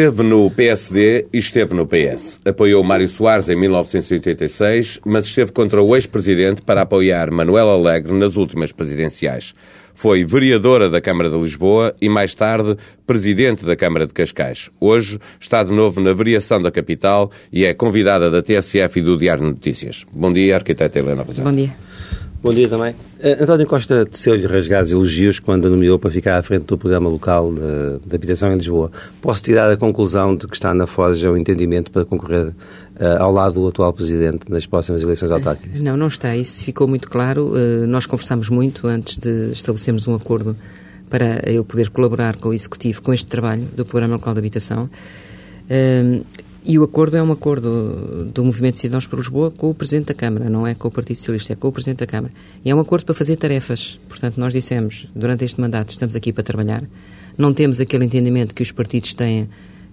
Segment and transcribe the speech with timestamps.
[0.00, 2.40] Esteve no PSD e esteve no PS.
[2.42, 8.34] Apoiou Mário Soares em 1986, mas esteve contra o ex-presidente para apoiar Manuel Alegre nas
[8.34, 9.52] últimas presidenciais.
[9.92, 14.70] Foi vereadora da Câmara de Lisboa e, mais tarde, presidente da Câmara de Cascais.
[14.80, 19.18] Hoje está de novo na variação da capital e é convidada da TSF e do
[19.18, 20.06] Diário de Notícias.
[20.10, 21.50] Bom dia, arquiteta Helena Rosado.
[21.50, 21.89] Bom dia.
[22.42, 22.92] Bom dia também.
[22.92, 27.08] Uh, António Costa teceu-lhe rasgados elogios quando a nomeou para ficar à frente do programa
[27.08, 28.90] local de, de, habitação em Lisboa.
[29.20, 32.54] Posso tirar a conclusão de que está na forja o entendimento para concorrer uh,
[33.18, 35.80] ao lado do atual Presidente nas próximas eleições autárquicas?
[35.80, 36.34] Não, não está.
[36.34, 37.48] Isso ficou muito claro.
[37.48, 40.56] Uh, nós conversámos muito antes de estabelecermos um acordo
[41.10, 44.88] para eu poder colaborar com o Executivo com este trabalho do programa local de habitação.
[46.64, 50.08] E o acordo é um acordo do Movimento de Cidadãos por Lisboa com o Presidente
[50.08, 52.34] da Câmara, não é com o Partido Socialista, é com o Presidente da Câmara.
[52.62, 53.98] E é um acordo para fazer tarefas.
[54.08, 56.84] Portanto, nós dissemos, durante este mandato, estamos aqui para trabalhar.
[57.38, 59.48] Não temos aquele entendimento que os partidos têm,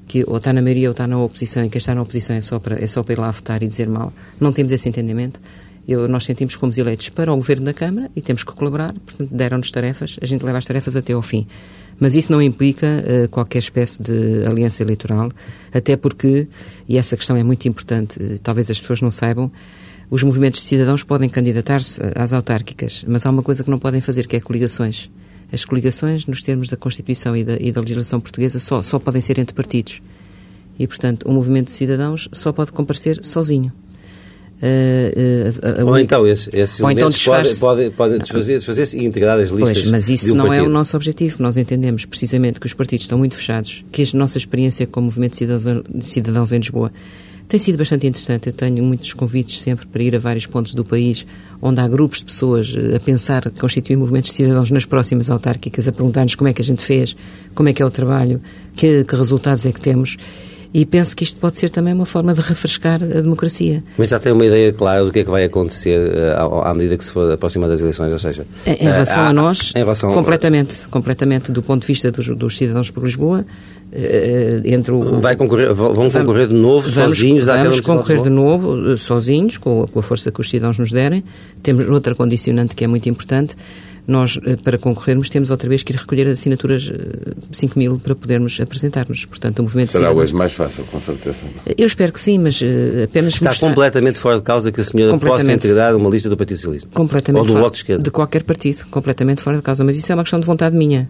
[0.08, 2.42] que ou está na maioria ou está na oposição, e quem está na oposição é
[2.42, 4.12] só para, é só para ir lá votar e dizer mal.
[4.38, 5.40] Não temos esse entendimento.
[5.88, 8.94] Eu, nós sentimos que fomos eleitos para o Governo da Câmara e temos que colaborar.
[8.94, 11.48] Portanto, deram-nos tarefas, a gente leva as tarefas até ao fim.
[12.00, 15.31] Mas isso não implica uh, qualquer espécie de aliança eleitoral,
[15.73, 16.48] até porque,
[16.88, 19.52] e essa questão é muito importante, uh, talvez as pessoas não saibam,
[20.09, 24.00] os movimentos de cidadãos podem candidatar-se às autárquicas, mas há uma coisa que não podem
[24.00, 25.09] fazer, que é coligações.
[25.52, 29.22] As coligações, nos termos da Constituição e da, e da legislação portuguesa, só, só podem
[29.22, 30.02] ser entre partidos.
[30.80, 33.72] E, portanto, o movimento de cidadãos só pode comparecer sozinho.
[34.58, 37.59] Uh, uh, ou então esses, esses ou então desfaz...
[37.59, 39.81] podem, podem desfazer, desfazer-se e integrar as listas.
[39.81, 40.66] Pois, mas isso um não partido.
[40.66, 41.38] é o nosso objetivo.
[41.44, 45.32] Nós entendemos precisamente que os partidos estão muito fechados, que a nossa experiência como movimento
[45.32, 46.92] de cidadãos, de cidadãos em Lisboa
[47.48, 48.48] tem sido bastante interessante.
[48.48, 51.26] Eu tenho muitos convites sempre para ir a vários pontos do país
[51.61, 55.92] onde há grupos de pessoas a pensar constituir movimentos de cidadãos nas próximas autárquicas, a
[55.92, 57.15] perguntar-nos como é que a gente fez,
[57.55, 58.42] como é que é o trabalho,
[58.76, 60.17] que, que resultados é que temos.
[60.73, 63.83] E penso que isto pode ser também uma forma de refrescar a democracia.
[63.98, 66.98] Mas já tem uma ideia clara do que é que vai acontecer uh, à, medida
[66.98, 68.45] que se for aproximando das eleições, ou seja...
[68.66, 70.89] Em, em relação uh, a nós, relação completamente, a...
[70.89, 73.45] completamente do ponto de vista dos, dos cidadãos por Lisboa,
[73.92, 75.22] uh, entre o...
[75.22, 77.45] Vai concorrer, vão vamos, concorrer de novo vamos, sozinhos?
[77.45, 81.23] Vamos concorrer de novo sozinhos, com a, com a força que os cidadãos nos derem.
[81.64, 83.56] Temos outra condicionante que é muito importante,
[84.08, 86.92] nós, eh, para concorrermos, temos outra vez que ir recolher assinaturas
[87.52, 89.26] 5 eh, mil para podermos apresentar-nos.
[89.26, 91.40] Portanto, o movimento Será hoje mais fácil, com certeza.
[91.78, 93.68] Eu espero que sim, mas eh, apenas Está mostrar...
[93.68, 96.90] completamente fora de causa que a senhora possa integrar uma lista do Partido Socialista?
[96.94, 98.04] Completamente Ou do fora, Bloco de Esquerda?
[98.04, 99.84] De qualquer partido, completamente fora de causa.
[99.84, 101.10] Mas isso é uma questão de vontade minha.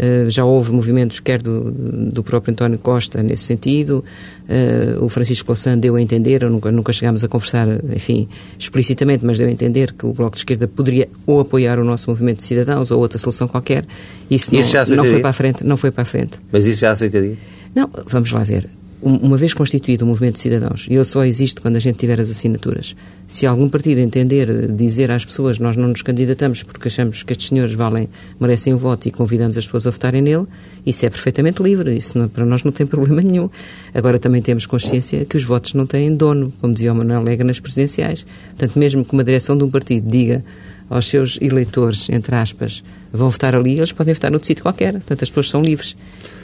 [0.00, 4.02] Uh, já houve movimentos, quer do, do próprio António Costa, nesse sentido.
[4.48, 8.26] Uh, o Francisco Louçã deu a entender, nunca, nunca chegámos a conversar, enfim,
[8.58, 12.08] explicitamente, mas deu a entender que o Bloco de Esquerda poderia ou apoiar o nosso
[12.08, 13.84] movimento de cidadãos ou outra solução qualquer.
[14.30, 15.64] Isso, isso não, não foi para a frente.
[15.64, 16.38] Não foi para a frente.
[16.50, 17.36] Mas isso já aceitaria?
[17.74, 21.60] Não, vamos lá ver uma vez constituído o movimento de cidadãos, e ele só existe
[21.60, 22.94] quando a gente tiver as assinaturas,
[23.26, 27.48] se algum partido entender, dizer às pessoas nós não nos candidatamos porque achamos que estes
[27.48, 28.08] senhores valem,
[28.38, 30.46] merecem o voto e convidamos as pessoas a votarem nele,
[30.84, 33.48] isso é perfeitamente livre, isso não, para nós não tem problema nenhum.
[33.94, 37.44] Agora também temos consciência que os votos não têm dono, como dizia o Manuel Lega
[37.44, 38.24] nas presidenciais.
[38.50, 40.44] Portanto, mesmo que uma direção de um partido diga
[40.88, 44.94] aos seus eleitores, entre aspas, vão votar ali, eles podem votar noutro sítio qualquer.
[44.94, 45.96] Portanto, as pessoas são livres.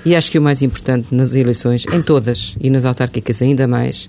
[0.06, 4.08] E acho que o mais importante nas eleições, em todas, e nas autárquicas ainda mais,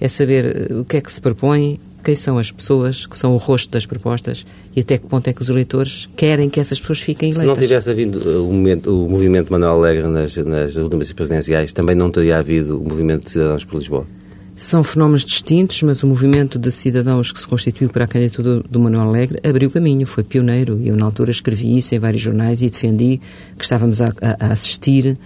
[0.00, 3.32] é saber eh, o que é que se propõe, quem são as pessoas que são
[3.32, 6.80] o rosto das propostas e até que ponto é que os eleitores querem que essas
[6.80, 7.42] pessoas fiquem eleitas.
[7.42, 11.72] Se não tivesse havido eh, o, momento, o movimento Manuel Alegre nas, nas últimas presidenciais,
[11.72, 14.04] também não teria havido o movimento de cidadãos por Lisboa?
[14.58, 18.80] São fenómenos distintos, mas o movimento de cidadãos que se constituiu para a candidatura do
[18.80, 20.80] Manuel Alegre abriu caminho, foi pioneiro.
[20.82, 23.20] Eu, na altura, escrevi isso em vários jornais e defendi
[23.54, 25.18] que estávamos a, a assistir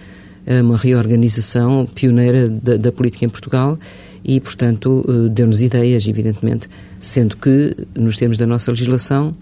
[0.44, 3.78] a uma reorganização pioneira da, da política em Portugal
[4.24, 6.68] e, portanto, eh, deu-nos ideias, evidentemente,
[6.98, 9.32] sendo que, nos termos da nossa legislação,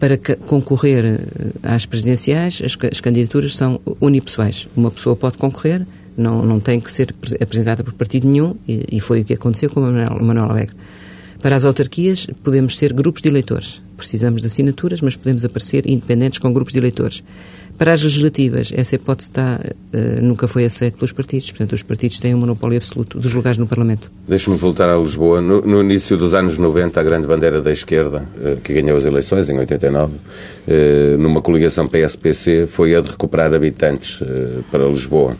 [0.00, 1.20] para concorrer eh,
[1.62, 4.66] às presidenciais, as, as candidaturas são unipessoais.
[4.76, 5.86] Uma pessoa pode concorrer,
[6.18, 9.70] não, não tem que ser apresentada por partido nenhum, e, e foi o que aconteceu
[9.70, 10.74] com o Manuel, Manuel Alegre.
[11.40, 13.80] Para as autarquias, podemos ser grupos de eleitores.
[13.96, 17.22] Precisamos de assinaturas, mas podemos aparecer independentes com grupos de eleitores.
[17.78, 21.48] Para as legislativas, essa hipótese está, uh, nunca foi aceita pelos partidos.
[21.52, 24.10] Portanto, os partidos têm um monopólio absoluto dos lugares no Parlamento.
[24.26, 25.40] Deixe-me voltar a Lisboa.
[25.40, 29.04] No, no, início dos anos 90, a grande bandeira da esquerda, uh, que ganhou as
[29.04, 34.20] eleições em 89, uh, numa coligação PSPC, foi a de recuperar habitantes
[34.72, 35.36] para Lisboa.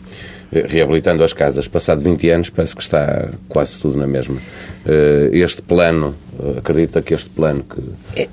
[0.51, 1.67] Reabilitando as casas.
[1.67, 4.37] Passado 20 anos, parece que está quase tudo na mesma.
[4.85, 6.15] Eh, este plano,
[6.57, 7.81] acredita que este plano que,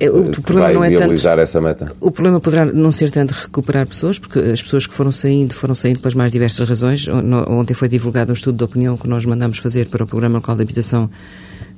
[0.00, 1.92] é, o que vai é viabilizar tanto, essa meta?
[2.00, 5.74] O problema poderá não ser tanto recuperar pessoas, porque as pessoas que foram saindo, foram
[5.74, 7.06] saindo pelas mais diversas razões.
[7.48, 10.56] Ontem foi divulgado um estudo de opinião que nós mandamos fazer para o Programa Local
[10.56, 11.10] de Habitação,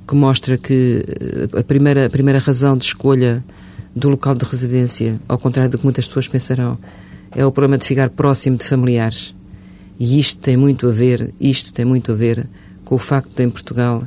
[0.07, 1.03] que mostra que
[1.57, 3.43] a primeira, a primeira razão de escolha
[3.95, 6.77] do local de residência, ao contrário do que muitas pessoas pensarão,
[7.35, 9.35] é o problema de ficar próximo de familiares.
[9.99, 12.47] E isto tem muito a ver, isto tem muito a ver
[12.85, 14.03] com o facto de em Portugal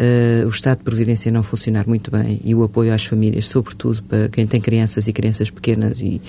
[0.00, 4.02] uh, o Estado de Providência não funcionar muito bem e o apoio às famílias, sobretudo
[4.02, 6.20] para quem tem crianças e crianças pequenas e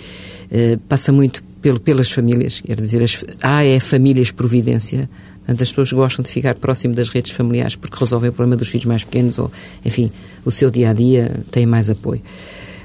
[0.51, 5.09] uh, passa muito pelo, pelas famílias, quer dizer, as, há é famílias providência,
[5.39, 8.67] portanto as pessoas gostam de ficar próximo das redes familiares porque resolvem o problema dos
[8.67, 9.51] filhos mais pequenos ou,
[9.85, 10.11] enfim,
[10.43, 12.21] o seu dia-a-dia -dia tem mais apoio.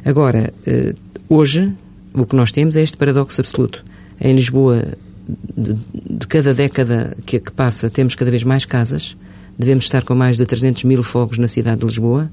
[0.04, 0.94] Agora, uh,
[1.28, 1.72] hoje,
[2.14, 3.84] o que nós temos é este paradoxo absoluto.
[4.20, 4.96] Em Lisboa,
[5.56, 9.16] de, de cada década que, que, passa, temos cada vez mais casas,
[9.58, 12.30] devemos estar com mais de 300 mil fogos na cidade de Lisboa,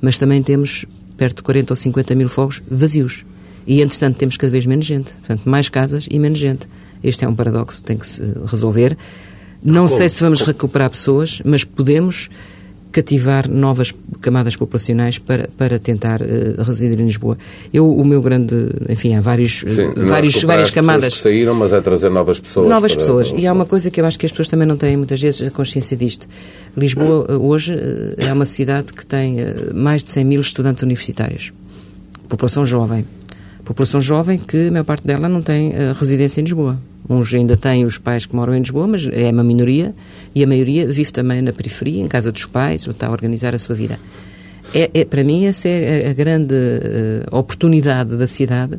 [0.00, 3.24] mas também temos perto de 40 ou 50 mil fogos vazios.
[3.66, 5.12] E, entretanto, temos cada vez menos gente.
[5.12, 6.66] Portanto, mais casas e menos gente.
[7.04, 8.96] Este é um paradoxo que tem que se resolver.
[9.62, 9.98] Não Como?
[9.98, 12.30] sei se vamos recuperar pessoas, mas podemos
[12.92, 17.38] cativar novas camadas populacionais para, para tentar uh, residir em Lisboa.
[17.72, 18.54] Eu, o meu grande,
[18.88, 21.16] enfim, há vários, Sim, uh, vários, várias camadas.
[21.16, 22.68] que saíram, mas é trazer novas pessoas.
[22.68, 23.32] Novas para, pessoas.
[23.36, 25.46] E há uma coisa que eu acho que as pessoas também não têm muitas vezes
[25.46, 26.26] a consciência disto.
[26.76, 27.76] Lisboa, uh, hoje,
[28.16, 29.36] é uma cidade que tem
[29.74, 31.52] mais de 100 mil estudantes universitários.
[32.28, 33.04] População jovem.
[33.70, 36.76] População jovem que a maior parte dela não tem residência em Lisboa.
[37.08, 39.94] Uns ainda têm os pais que moram em Lisboa, mas é uma minoria,
[40.34, 43.54] e a maioria vive também na periferia, em casa dos pais, ou está a organizar
[43.54, 44.00] a sua vida.
[44.74, 48.76] É, é para mim, essa é a, a grande uh, oportunidade da cidade,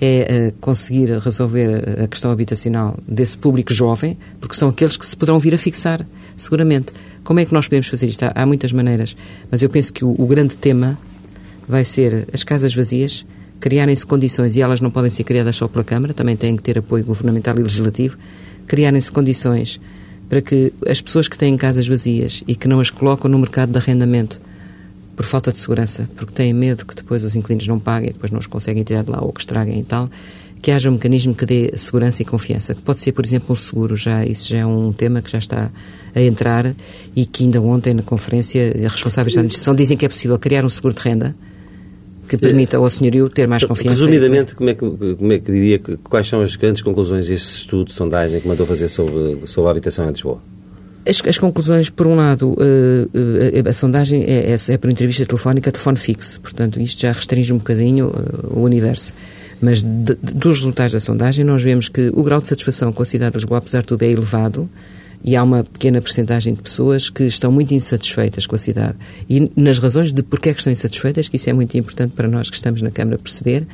[0.00, 5.16] é uh, conseguir resolver a questão habitacional desse público jovem, porque são aqueles que se
[5.16, 6.04] poderão vir a fixar,
[6.36, 6.92] seguramente.
[7.22, 8.24] Como é que nós podemos fazer isto?
[8.24, 9.16] Há, há muitas maneiras,
[9.48, 10.98] mas eu penso que o, o grande tema
[11.68, 13.24] vai ser as casas vazias,
[13.62, 16.78] criarem-se condições, e elas não podem ser criadas só pela Câmara, também têm que ter
[16.78, 18.18] apoio governamental e legislativo,
[18.66, 19.80] criarem-se condições
[20.28, 23.70] para que as pessoas que têm casas vazias e que não as colocam no mercado
[23.70, 24.40] de arrendamento
[25.14, 28.40] por falta de segurança, porque têm medo que depois os inquilinos não paguem, depois não
[28.40, 30.10] os conseguem tirar de lá ou que estraguem e tal,
[30.60, 33.56] que haja um mecanismo que dê segurança e confiança, que pode ser, por exemplo, um
[33.56, 35.70] seguro, já, isso já é um tema que já está
[36.12, 36.74] a entrar
[37.14, 40.68] e que ainda ontem na conferência, responsáveis da administração dizem que é possível criar um
[40.68, 41.36] seguro de renda
[42.28, 43.96] que permita ao senhorio ter mais confiança.
[43.96, 47.86] Resumidamente, como é que, como é que diria, quais são as grandes conclusões deste estudo,
[47.86, 50.40] de sondagem que mandou fazer sobre, sobre a habitação em Lisboa?
[51.06, 55.26] As, as, conclusões, por um lado, uh, uh, a sondagem é, é, é, por entrevista
[55.26, 59.12] telefónica, telefone fixo, portanto, isto já restringe um bocadinho uh, o universo.
[59.60, 63.02] Mas de, de, dos resultados da sondagem, nós vemos que o grau de satisfação com
[63.02, 64.68] a cidade de Lisboa, apesar de tudo, é elevado
[65.24, 68.96] e há uma pequena percentagem de pessoas que estão muito insatisfeitas com a cidade.
[69.28, 72.26] E nas razões de porquê é que estão insatisfeitas, que isso é muito importante para
[72.26, 73.66] nós que estamos na Câmara perceber,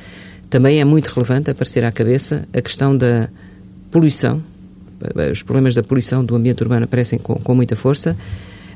[0.49, 3.29] também é muito relevante aparecer à cabeça a questão da
[3.91, 4.41] poluição.
[5.31, 8.15] Os problemas da poluição do ambiente urbano aparecem com, com muita força.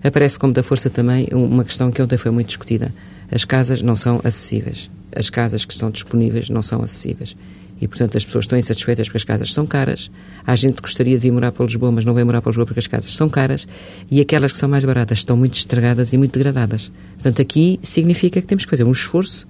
[0.03, 2.93] Aparece com muita força também uma questão que ontem foi muito discutida.
[3.31, 4.89] As casas não são acessíveis.
[5.15, 7.35] As casas que estão disponíveis não são acessíveis
[7.80, 10.09] e, portanto, as pessoas estão insatisfeitas porque as casas são caras.
[10.45, 12.65] Há gente que gostaria de vir morar para Lisboa, mas não vem morar para Lisboa
[12.65, 13.68] porque as casas são caras.
[14.09, 16.92] E aquelas que são mais baratas estão muito estragadas e muito degradadas.
[17.15, 19.47] Portanto, aqui significa que temos que fazer um esforço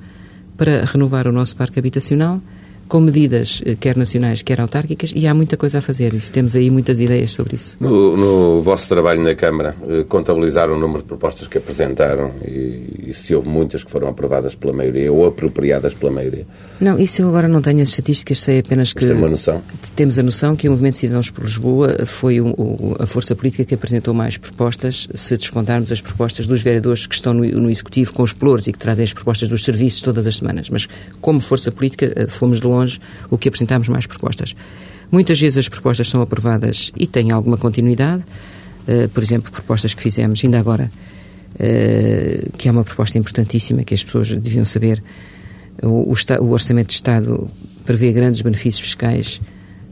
[0.57, 2.41] para renovar o nosso parque habitacional
[2.87, 6.13] com medidas eh, quer nacionais, quer autárquicas, e há muita coisa a fazer.
[6.13, 7.77] Isso, temos aí muitas ideias sobre isso.
[7.79, 13.07] No, no vosso trabalho na Câmara, eh, contabilizaram o número de propostas que apresentaram e,
[13.07, 16.45] e, se houve muitas que foram aprovadas pela maioria ou apropriadas pela maioria?
[16.79, 19.05] Não, isso eu agora não tenho as estatísticas, sei apenas que...
[19.05, 19.61] Noção?
[19.95, 23.35] Temos a noção que o Movimento de Cidadãos por Lisboa foi o, o, a força
[23.35, 27.69] política que apresentou mais propostas, se descontarmos as propostas dos vereadores que estão no, no
[27.69, 30.69] Executivo com os pelouros e que trazem as propostas dos serviços todas as semanas.
[30.69, 30.87] Mas
[31.21, 32.99] como força política eh, fomos de longe
[33.29, 34.55] o que apresentámos mais propostas.
[35.11, 38.23] Muitas vezes as propostas são aprovadas e têm alguma continuidade.
[38.87, 40.91] Uh, por exemplo, propostas que fizemos ainda agora,
[41.55, 45.03] uh, que é uma proposta importantíssima que as pessoas deviam saber.
[45.81, 47.47] O, o, o, Orçamento de Estado
[47.85, 49.39] prevê grandes benefícios fiscais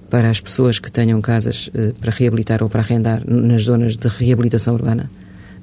[0.09, 4.07] para as pessoas que tenham casas uh, para reabilitar ou para arrendar nas zonas de
[4.07, 5.09] reabilitação urbana.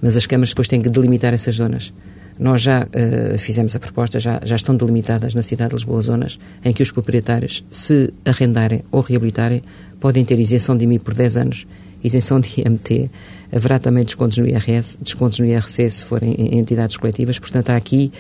[0.01, 1.93] Mas as câmaras depois têm que delimitar essas zonas.
[2.39, 6.39] Nós já uh, fizemos a proposta, já, já estão delimitadas na cidade de Lisboa zonas
[6.65, 9.63] em que os proprietários, se arrendarem ou reabilitarem,
[9.99, 11.67] podem ter isenção de IMI por 10 anos,
[12.03, 13.11] isenção de IMT,
[13.53, 17.39] haverá também descontos no IRS, descontos no IRC se forem entidades coletivas.
[17.39, 18.13] Portanto, há aqui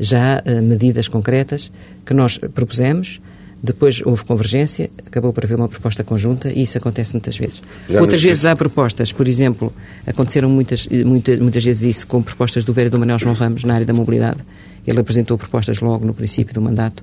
[0.00, 1.70] já uh, medidas concretas
[2.04, 3.20] que nós propusemos
[3.66, 7.60] Depois houve convergência, acabou por haver uma proposta conjunta e isso acontece muitas vezes.
[7.88, 9.72] Já Outras vezes há propostas, por exemplo,
[10.06, 13.84] aconteceram muitas, muitas, muitas vezes isso com propostas do vereador Manuel João Ramos na área
[13.84, 14.38] da mobilidade.
[14.86, 17.02] Ele apresentou propostas logo no princípio do mandato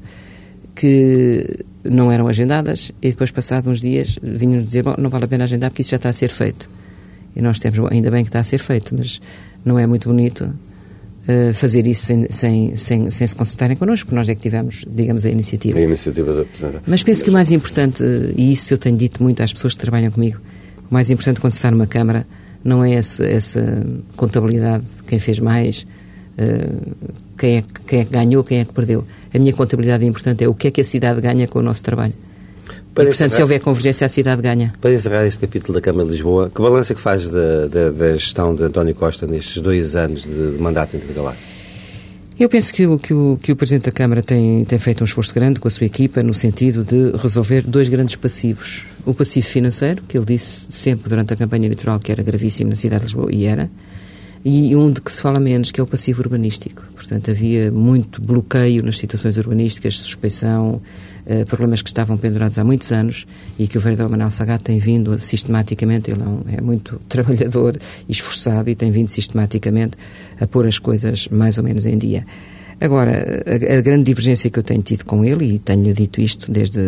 [0.74, 5.27] que não eram agendadas e depois, passados uns dias, vinham dizer: Bom, não vale a
[5.27, 6.70] pena agendar porque isso já está a ser feito.
[7.36, 9.20] E nós temos, ainda bem que está a ser feito, mas
[9.65, 10.53] não é muito bonito
[11.27, 14.86] uh, fazer isso sem, sem, sem, sem, se consultarem connosco, porque nós é que tivemos,
[14.88, 15.77] digamos, a iniciativa.
[15.77, 18.03] A iniciativa da Mas penso que o mais importante,
[18.36, 20.39] e isso eu tenho dito muito às pessoas que trabalham comigo,
[20.89, 22.25] o mais importante quando se está numa Câmara
[22.63, 25.86] não é essa, essa contabilidade, quem fez mais,
[26.38, 29.06] uh, quem, é, quem é que ganhou, quem é que perdeu.
[29.34, 31.84] A minha contabilidade importante é o que é que a cidade ganha com o nosso
[31.84, 32.13] trabalho.
[32.93, 34.73] Para e, portanto, encerrar, se houver convergência, a cidade ganha.
[34.79, 38.13] Para encerrar este capítulo da Câmara de Lisboa, que balança que faz da, da, da,
[38.13, 41.35] gestão de António Costa nestes dois anos de, de mandato intergalar?
[42.39, 45.05] Eu penso que o, que o, que o Presidente da Câmara tem, tem feito um
[45.05, 48.85] esforço grande com a sua equipa no sentido de resolver dois grandes passivos.
[49.05, 52.75] O passivo financeiro, que ele disse sempre durante a campanha eleitoral que era gravíssimo na
[52.75, 53.69] cidade de Lisboa, e era,
[54.45, 56.83] e um de que se fala menos, que é o passivo urbanístico.
[56.95, 60.81] Portanto, havia muito bloqueio nas situações urbanísticas, suspeição,
[61.25, 63.25] eh, problemas que estavam pendurados há muitos anos
[63.58, 67.80] e que o vereador Manuel Sagat tem vindo sistematicamente, ele é, um, é, muito trabalhador
[68.08, 69.96] e esforçado e tem vindo sistematicamente
[70.39, 72.25] a pôr as coisas mais ou menos em dia.
[72.82, 76.51] Agora, a, a, grande divergência que eu tenho tido com ele, e tenho dito isto
[76.51, 76.82] desde,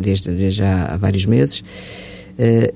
[0.00, 1.62] desde, já há vários meses,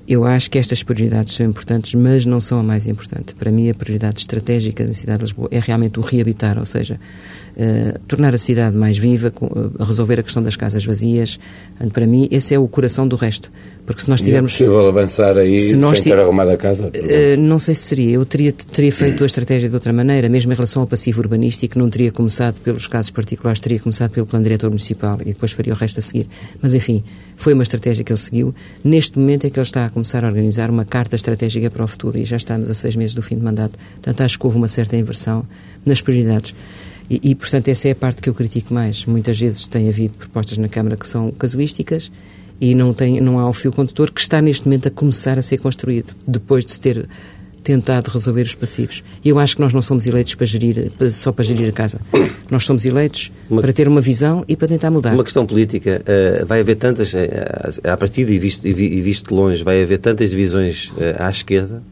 [0.07, 3.33] eu acho que estas prioridades são importantes, mas não são a mais importante.
[3.35, 6.99] Para mim, a prioridade estratégica da cidade de Lisboa é realmente o reabitar, ou seja,
[7.55, 11.39] uh, tornar a cidade mais viva, uh, resolver a questão das casas vazias.
[11.91, 13.51] Para mim, esse é o coração do resto.
[13.87, 14.51] Porque se nós tivermos.
[14.51, 16.87] é possível avançar aí se nós sem ter arrumado a casa?
[16.87, 18.15] Uh, não sei se seria.
[18.15, 21.79] Eu teria, teria feito a estratégia de outra maneira, mesmo em relação ao passivo urbanístico,
[21.79, 25.71] não teria começado pelos casos particulares, teria começado pelo plano diretor municipal e depois faria
[25.71, 26.27] o resto a seguir.
[26.61, 27.01] Mas, enfim,
[27.37, 28.53] foi uma estratégia que ele seguiu.
[28.83, 31.87] Neste momento é que ele está a começar a organizar uma carta estratégica para o
[31.87, 33.79] futuro e já estamos a seis meses do fim de mandato.
[33.93, 35.47] Portanto, acho que houve uma certa inversão
[35.85, 36.53] nas prioridades.
[37.09, 39.05] E, e, portanto, essa é a parte que eu critico mais.
[39.05, 42.11] Muitas vezes tem havido propostas na Câmara que são casuísticas
[42.59, 45.41] e não, tem, não há o fio condutor que está neste momento a começar a
[45.41, 47.07] ser construído, depois de se ter
[47.63, 49.03] tentado resolver os passivos.
[49.23, 51.99] E eu acho que nós não somos eleitos para gerir, só para gerir a casa.
[52.49, 55.13] Nós somos eleitos uma, para ter uma visão e para tentar mudar.
[55.13, 56.01] Uma questão política.
[56.01, 57.17] Uh, vai haver tantas, uh,
[57.83, 58.71] à partida e visto, e
[59.01, 61.83] visto de longe, vai haver tantas divisões uh, à esquerda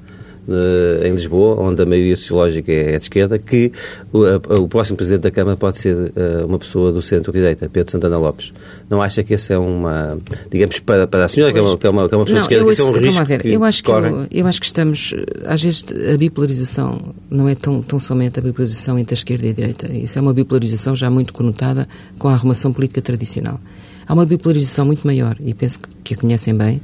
[1.03, 3.71] em Lisboa, onde a maioria sociológica é de esquerda, que
[4.13, 8.53] o, próximo Presidente da Câmara pode ser uh, uma pessoa do centro-direita, Pedro Santana Lopes.
[8.89, 10.17] Não acha que essa é uma,
[10.49, 12.41] digamos, para, para a senhora, que é, uma, que é, uma, que é uma pessoa
[12.41, 14.59] não, de esquerda, que isso é um risco ver, eu acho que eu, eu, acho
[14.59, 15.13] que estamos,
[15.45, 19.49] às vezes, a bipolarização não é tão, tão somente a bipolarização entre a esquerda e
[19.49, 19.91] a direita.
[19.91, 21.87] Isso é uma bipolarização já muito conotada
[22.17, 23.59] com a arrumação política tradicional.
[24.07, 26.79] Há uma bipolarização muito maior, e penso que, que a conhecem bem,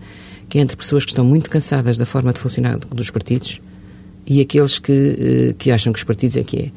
[0.51, 3.62] que é entre pessoas que estão muito cansadas da forma de funcionar dos partidos
[4.27, 6.72] e aqueles que, eh, que acham que os partidos é que é.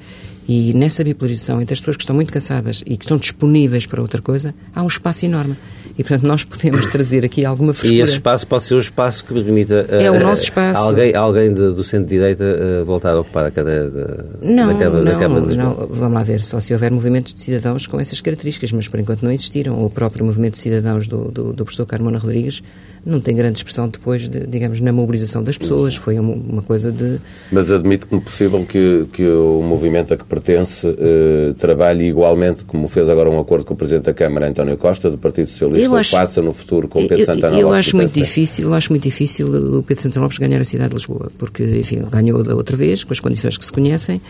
[0.47, 4.01] E nessa bipolarização entre as pessoas que estão muito cansadas e que estão disponíveis para
[4.01, 5.57] outra coisa, há um espaço enorme.
[5.97, 8.01] E, portanto, nós podemos trazer aqui alguma frescura.
[8.01, 10.81] E esse espaço pode ser o espaço que permita uh, é o nosso espaço.
[10.83, 15.05] alguém, alguém de, do centro-direita uh, voltar a ocupar a cadeira de, não, da, Câmara,
[15.05, 15.77] não, da Câmara de Lisboa.
[15.79, 18.99] Não, vamos lá ver, só se houver movimentos de cidadãos com essas características, mas por
[18.99, 19.85] enquanto não existiram.
[19.85, 22.63] O próprio movimento de cidadãos do, do, do professor Carmona Rodrigues
[23.07, 25.95] não tem grande expressão depois, de, digamos, na mobilização das pessoas.
[25.95, 27.21] Foi uma, uma coisa de...
[27.53, 32.89] Mas admite como possível que, que o movimento a que pertence uh, trabalhe igualmente, como
[32.89, 36.13] fez agora um acordo com o Presidente da Câmara, António Costa, do Partido Socialista, acho,
[36.13, 37.79] passa no futuro com o Pedro Santana eu, Lopes.
[37.81, 39.47] Acho muito difícil, eu acho muito difícil
[39.79, 43.05] o Pedro Santana Lopes ganhar a cidade de Lisboa, porque, enfim, ganhou da outra vez,
[43.05, 44.21] com as condições que se conhecem,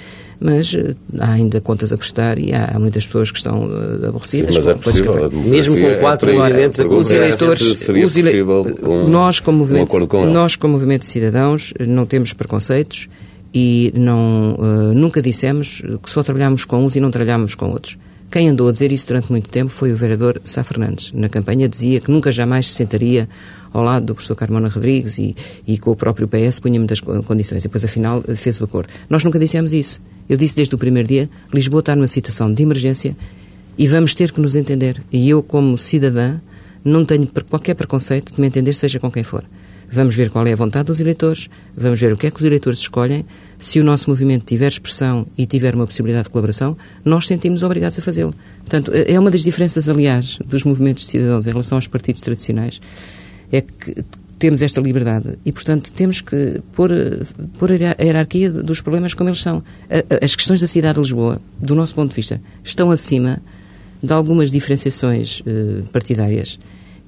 [0.41, 4.09] mas uh, há ainda contas a prestar e há, há muitas pessoas que estão uh,
[4.09, 4.55] aborrecidas.
[4.55, 8.43] Sim, mas é possível, mesmo com quatro é presidentes a Os eleitores, os ele...
[8.43, 13.09] um, nós, como movimento, um nós, como movimento de cidadãos, não temos preconceitos
[13.53, 17.97] e não, uh, nunca dissemos que só trabalhamos com uns e não trabalhamos com outros.
[18.35, 21.13] Quem andou a dizer isso durante muito tempo foi o vereador Sá Fernandes.
[21.13, 23.29] Na campanha dizia que nunca jamais se sentaria
[23.73, 27.61] ao lado do professor Carmona Rodrigues e, e com o próprio PS punha muitas condições.
[27.61, 28.89] E depois, afinal, fez o acordo.
[29.09, 30.01] Nós nunca dissemos isso.
[30.29, 33.17] Eu disse desde o primeiro dia, Lisboa está numa situação de emergência
[33.79, 35.01] e vamos ter que nos entender.
[35.13, 36.41] E eu, como cidadã,
[36.85, 39.45] não tenho qualquer preconceito de me entender, seja com quem for.
[39.95, 42.45] Vamos ver qual é a vontade dos eleitores, vamos ver o que é que os
[42.45, 43.25] eleitores escolhem.
[43.61, 47.97] Se o nosso movimento tiver expressão e tiver uma possibilidade de colaboração, nós sentimos obrigados
[47.97, 48.35] a fazê-lo.
[48.59, 52.81] Portanto, é uma das diferenças, aliás, dos movimentos de cidadãos em relação aos partidos tradicionais,
[53.53, 54.05] é que
[54.37, 56.91] temos esta liberdade e, portanto, temos que pôr,
[57.57, 59.63] pôr a hierarquia dos problemas como eles são.
[60.21, 63.41] As questões da cidade de Lisboa, do nosso ponto de vista, estão acima
[64.03, 66.59] de algumas diferenciações uh, partidárias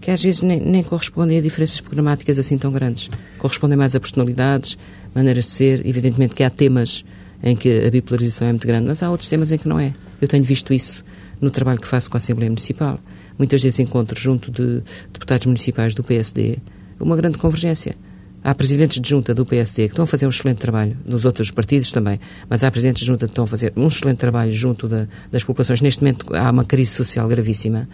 [0.07, 3.11] que às vezes nem, nem, correspondem a diferenças programáticas assim tão grandes.
[3.39, 4.79] Correspondem mais a personalidades,
[5.13, 5.85] maneiras de ser.
[5.85, 7.05] Evidentemente que há temas
[7.43, 9.93] em que a bipolarização é muito grande, mas há outros temas em que não é.
[10.21, 11.03] Eu tenho visto isso
[11.41, 13.01] no trabalho que faço com a Assembleia Municipal.
[13.37, 14.81] Muitas vezes encontro junto de
[15.13, 16.59] deputados municipais do PSD
[17.01, 17.97] uma grande convergência.
[18.45, 21.51] Há presidentes de junta do PSD que estão a fazer um excelente trabalho, dos outros
[21.51, 24.87] partidos também, mas há presidentes de junta que estão a fazer um excelente trabalho junto
[24.87, 25.81] da, das populações.
[25.81, 27.89] Neste momento há uma crise social gravíssima.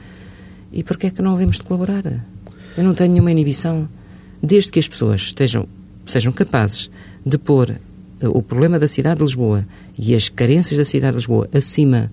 [0.72, 2.04] E porquê é que não havemos de colaborar?
[2.76, 3.88] Eu não tenho nenhuma inibição.
[4.42, 5.68] Desde que as pessoas estejam,
[6.06, 6.90] sejam capazes
[7.24, 9.66] de pôr eh, o problema da cidade de Lisboa
[9.98, 12.10] e as carências da cidade de Lisboa acima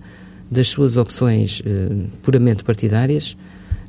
[0.50, 3.36] das suas opções eh, puramente partidárias,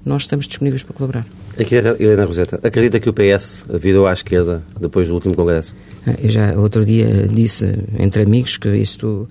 [0.05, 1.27] nós estamos disponíveis para colaborar.
[1.59, 5.75] Aqui, Helena Roseta, acredita que o PS virou à esquerda depois do último Congresso?
[6.07, 7.65] Ah, eu já outro dia disse
[7.99, 9.27] entre amigos que isto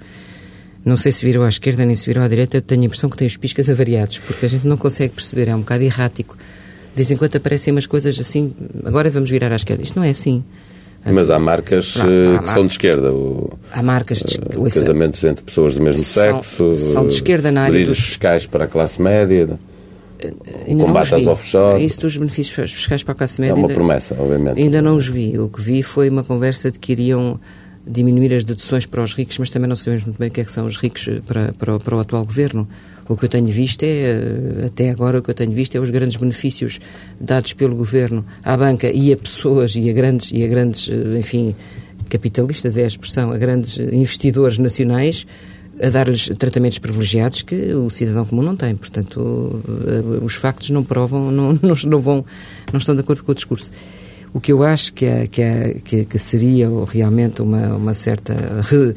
[0.84, 3.16] não sei se virou à esquerda nem se virou à direita, tenho a impressão que
[3.16, 6.36] tem os piscas avariados, porque a gente não consegue perceber, é um bocado errático.
[6.36, 8.52] De vez em quando aparecem umas coisas assim,
[8.84, 9.82] agora vamos virar à esquerda.
[9.82, 10.42] Isto não é assim.
[11.04, 13.12] Mas há marcas há, há que são de esquerda.
[13.12, 16.76] O, há marcas de uh, Casamentos entre pessoas do mesmo são, sexo.
[16.76, 17.98] São de esquerda na área dos...
[17.98, 19.58] fiscais para a classe média.
[20.66, 21.82] Ainda combate às offshore.
[21.82, 23.54] Isso dos benefícios fiscais para a classe média.
[23.54, 24.60] É uma ainda, promessa, obviamente.
[24.60, 25.38] Ainda não os vi.
[25.38, 27.40] O que vi foi uma conversa de que iriam
[27.86, 30.44] diminuir as deduções para os ricos, mas também não sabemos muito bem o que é
[30.44, 32.68] que são os ricos para, para, para o atual governo.
[33.08, 35.90] O que eu tenho visto é, até agora, o que eu tenho visto é os
[35.90, 36.78] grandes benefícios
[37.20, 41.54] dados pelo governo à banca e a pessoas e a grandes, e a grandes enfim,
[42.08, 45.26] capitalistas é a expressão, a grandes investidores nacionais
[45.82, 48.76] a dar-lhes tratamentos privilegiados que o cidadão comum não tem.
[48.76, 49.62] Portanto,
[50.22, 52.24] os factos não provam, não, não, não, vão,
[52.72, 53.72] não estão de acordo com o discurso.
[54.32, 58.32] O que eu acho que, é, que, é, que, seria realmente uma, uma certa
[58.62, 58.94] re,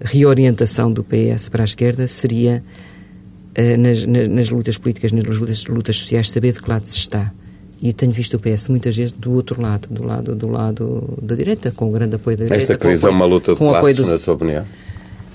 [0.00, 2.62] reorientação do PS para a esquerda seria
[3.56, 6.98] uh, nas, nas, nas, lutas políticas, nas lutas, lutas sociais, saber de que lado se
[6.98, 7.32] está.
[7.80, 11.34] E tenho visto o PS muitas vezes do outro lado, do lado, do lado da
[11.34, 12.72] direita, com o grande apoio da direita.
[12.72, 14.64] Esta crise é uma luta de classes, na sua opinião?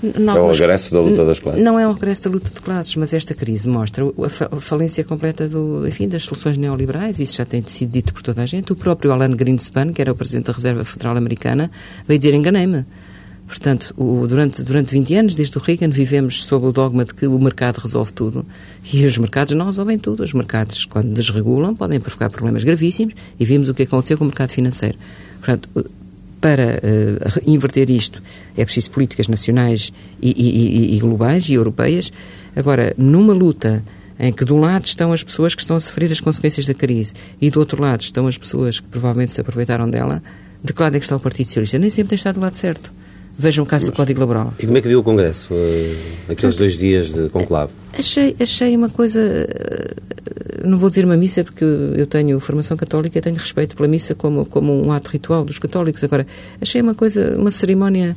[0.02, 1.62] Não, é o regresso da luta das classes.
[1.62, 4.04] Não é o regresso da luta de classes, mas esta crise mostra
[4.50, 8.42] a falência completa do, enfim, das soluções neoliberais, isso já tem sido dito por toda
[8.42, 8.72] a gente.
[8.72, 11.70] O próprio Alan Greenspan, que era o presidente da Reserva Federal Americana,
[12.06, 12.84] veio dizer enganei-me.
[13.48, 17.26] Portanto, o, durante, durante 20 anos, desde o Reagan, vivemos sob o dogma de que
[17.26, 18.44] o mercado resolve tudo.
[18.92, 20.22] E os mercados não resolvem tudo.
[20.22, 24.26] Os mercados, quando desregulam, podem provocar problemas gravíssimos e vimos o que aconteceu com o
[24.26, 24.98] mercado financeiro.
[25.38, 25.68] Portanto,
[26.40, 28.22] para uh, inverter isto
[28.56, 32.12] é preciso políticas nacionais e, e, e, globais e europeias.
[32.54, 33.84] Agora, numa luta
[34.18, 36.74] em que de um lado estão as pessoas que estão a sofrer as consequências da
[36.74, 40.22] crise e do outro lado estão as pessoas que provavelmente se aproveitaram dela,
[40.62, 41.78] de que lado é que está o Partido Socialista?
[41.78, 42.92] Nem sempre tem estado do lado certo.
[43.38, 44.52] Vejam o caso Mas, do Código Laboral.
[44.58, 47.70] E como é que viu o Congresso, uh, aqueles dois dias de conclave?
[47.96, 49.20] Achei, achei uma coisa.
[49.20, 53.88] Uh, não vou dizer uma missa, porque eu tenho formação católica e tenho respeito pela
[53.88, 56.02] missa como, como um ato ritual dos católicos.
[56.02, 56.26] Agora,
[56.60, 58.16] achei uma coisa, uma cerimónia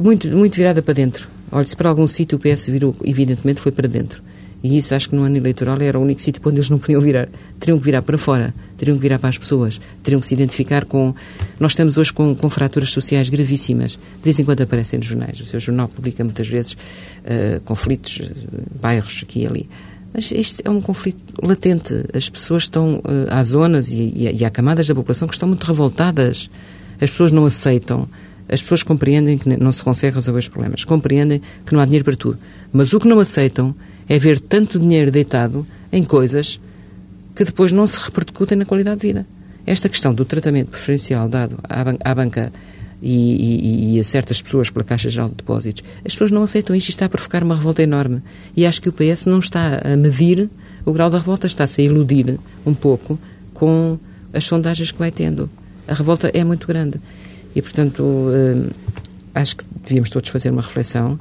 [0.00, 1.28] muito, muito virada para dentro.
[1.52, 4.22] Olha, se para algum sítio o PS virou, evidentemente foi para dentro.
[4.64, 6.98] E isso acho que no ano eleitoral era o único sítio onde eles não podiam
[6.98, 7.28] virar.
[7.60, 10.86] Teriam que virar para fora, teriam que virar para as pessoas, teriam que se identificar
[10.86, 11.14] com.
[11.60, 13.92] Nós estamos hoje com, com fraturas sociais gravíssimas.
[13.92, 15.38] De vez em quando aparecem nos jornais.
[15.38, 19.68] O seu jornal publica muitas vezes uh, conflitos, uh, bairros aqui e ali.
[20.14, 22.02] Mas este é um conflito latente.
[22.14, 23.00] As pessoas estão.
[23.00, 26.48] Uh, há zonas e, e, e há camadas da população que estão muito revoltadas.
[26.98, 28.08] As pessoas não aceitam.
[28.48, 30.84] As pessoas compreendem que não se consegue resolver os problemas.
[30.84, 32.38] Compreendem que não há dinheiro para tudo.
[32.72, 33.74] Mas o que não aceitam
[34.08, 36.60] é ver tanto dinheiro deitado em coisas
[37.34, 39.26] que depois não se repercutem na qualidade de vida.
[39.66, 42.52] Esta questão do tratamento preferencial dado à, ban à banca
[43.02, 46.74] e, e, e, a certas pessoas pela Caixa Geral de Depósitos, as pessoas não aceitam
[46.74, 48.22] isto e está a provocar uma revolta enorme.
[48.56, 50.48] E acho que o PS não está a medir
[50.84, 53.18] o grau da revolta, está-se a iludir um pouco
[53.52, 53.98] com
[54.32, 55.50] as sondagens que vai tendo.
[55.86, 57.00] A revolta é muito grande.
[57.54, 58.70] E, portanto, hum,
[59.34, 61.18] acho que devíamos todos fazer uma reflexão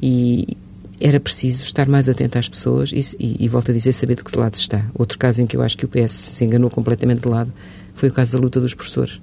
[0.00, 0.56] e,
[1.02, 4.22] era preciso estar mais atento às pessoas e, e, e, volto a dizer, saber de
[4.22, 4.86] que lado se está.
[4.94, 7.52] Outro caso em que eu acho que o PS se enganou completamente de lado
[7.94, 9.20] foi o caso da luta dos professores.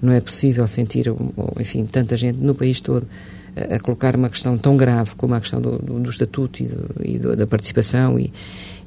[0.00, 1.12] Não é possível sentir,
[1.58, 3.04] enfim, tanta gente no país todo
[3.56, 6.86] a, colocar uma questão tão grave como a questão do, do, do estatuto e, do,
[7.04, 8.32] e da participação e,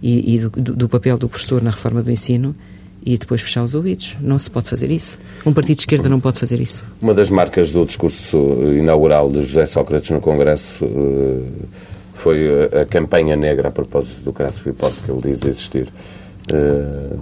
[0.02, 2.56] e do, papel do professor na reforma do ensino
[3.04, 4.16] e depois fechar os ouvidos.
[4.22, 5.20] Não se pode fazer isso.
[5.46, 6.86] Um partido de esquerda não pode fazer isso.
[7.02, 8.38] Uma das marcas do discurso
[8.78, 11.48] inaugural de José Sócrates no Congresso uh,
[12.22, 15.88] foi a, a, campanha negra a propósito do Crasso Pipode que ele diz existir.
[16.54, 17.20] Uh,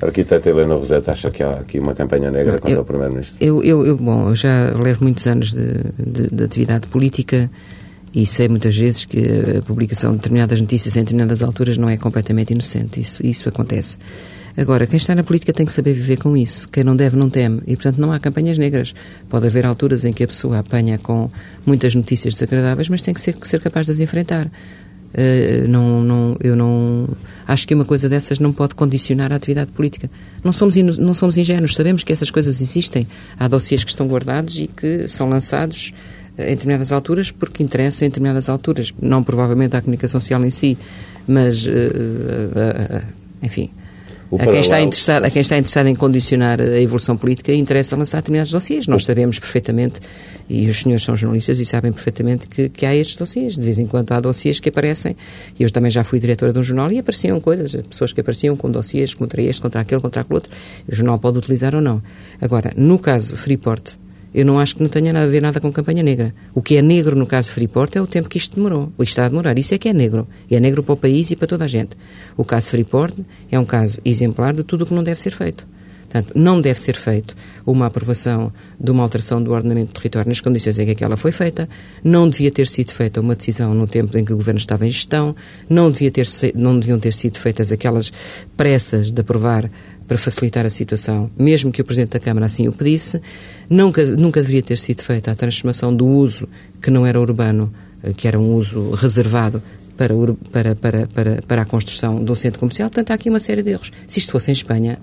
[0.00, 3.36] a arquiteta Helena Roseta acha que há aqui uma campanha negra contra eu, o Primeiro-Ministro?
[3.38, 7.50] Eu, eu, eu, bom, eu já levo muitos anos de, de, de atividade política
[8.14, 9.22] E sei muitas vezes que
[9.58, 13.00] a publicação de determinadas notícias em determinadas alturas não é completamente inocente.
[13.00, 13.98] Isso, isso acontece.
[14.56, 16.68] Agora, quem está na política tem que saber viver com isso.
[16.68, 17.62] Quem não deve, não teme.
[17.66, 18.94] E, portanto, não há campanhas negras.
[19.28, 21.28] Pode haver alturas em que a pessoa apanha com
[21.64, 24.50] muitas notícias desagradáveis, mas tem que ser, ser capaz de as enfrentar.
[25.12, 27.08] Uh, não, não, eu não
[27.46, 30.08] acho que uma coisa dessas não pode condicionar a atividade política.
[30.44, 33.08] Não somos, não somos ingênuos, sabemos que essas coisas existem.
[33.38, 35.92] Há dossiês que estão guardados e que são lançados
[36.38, 38.92] uh, em determinadas alturas porque interessam em determinadas alturas.
[39.00, 40.78] Não provavelmente à comunicação social em si,
[41.26, 43.02] mas, uh,
[43.42, 43.70] enfim,
[44.38, 48.18] a quem, está interessado, a quem está interessado em condicionar a evolução política interessa lançar
[48.18, 48.86] determinados dossiês.
[48.86, 50.00] Nós sabemos perfeitamente,
[50.48, 53.54] e os senhores são jornalistas e sabem perfeitamente que, que há estes dossiês.
[53.54, 55.16] De vez em quando há dossiês que aparecem.
[55.58, 58.70] Eu também já fui diretora de um jornal e apareciam coisas, pessoas que apareciam com
[58.70, 60.52] dossiês contra este, contra aquele, contra aquele outro.
[60.88, 62.02] O jornal pode utilizar ou não.
[62.40, 63.98] Agora, no caso Freeport,
[64.32, 66.34] eu não acho que não tenha nada a ver nada com campanha negra.
[66.54, 68.92] O que é negro no caso Freeport é o tempo que isto demorou.
[68.96, 69.58] O está a demorar.
[69.58, 70.26] Isso é que é negro.
[70.48, 71.96] E é negro para o país e para toda a gente.
[72.36, 73.14] O caso Freeport
[73.50, 75.66] é um caso exemplar de tudo o que não deve ser feito.
[76.10, 80.40] Portanto, não deve ser feito uma aprovação de uma alteração do ordenamento do território nas
[80.40, 81.68] condições em que aquela foi feita,
[82.02, 84.90] não devia ter sido feita uma decisão no tempo em que o Governo estava em
[84.90, 85.36] gestão,
[85.68, 88.12] não, devia ter, não deviam ter sido feitas aquelas
[88.56, 89.70] pressas de aprovar
[90.10, 93.22] para facilitar a situação, mesmo que o Presidente da Câmara assim o pedisse,
[93.70, 96.48] nunca, nunca deveria ter sido feita a transformação do uso
[96.82, 99.62] que não era urbano, eh, que era um uso reservado
[99.96, 100.12] para,
[100.50, 102.90] para, para, para, para a construção de um centro comercial.
[102.90, 103.92] Portanto, há aqui uma série de erros.
[104.04, 104.98] Se isto fosse em Espanha,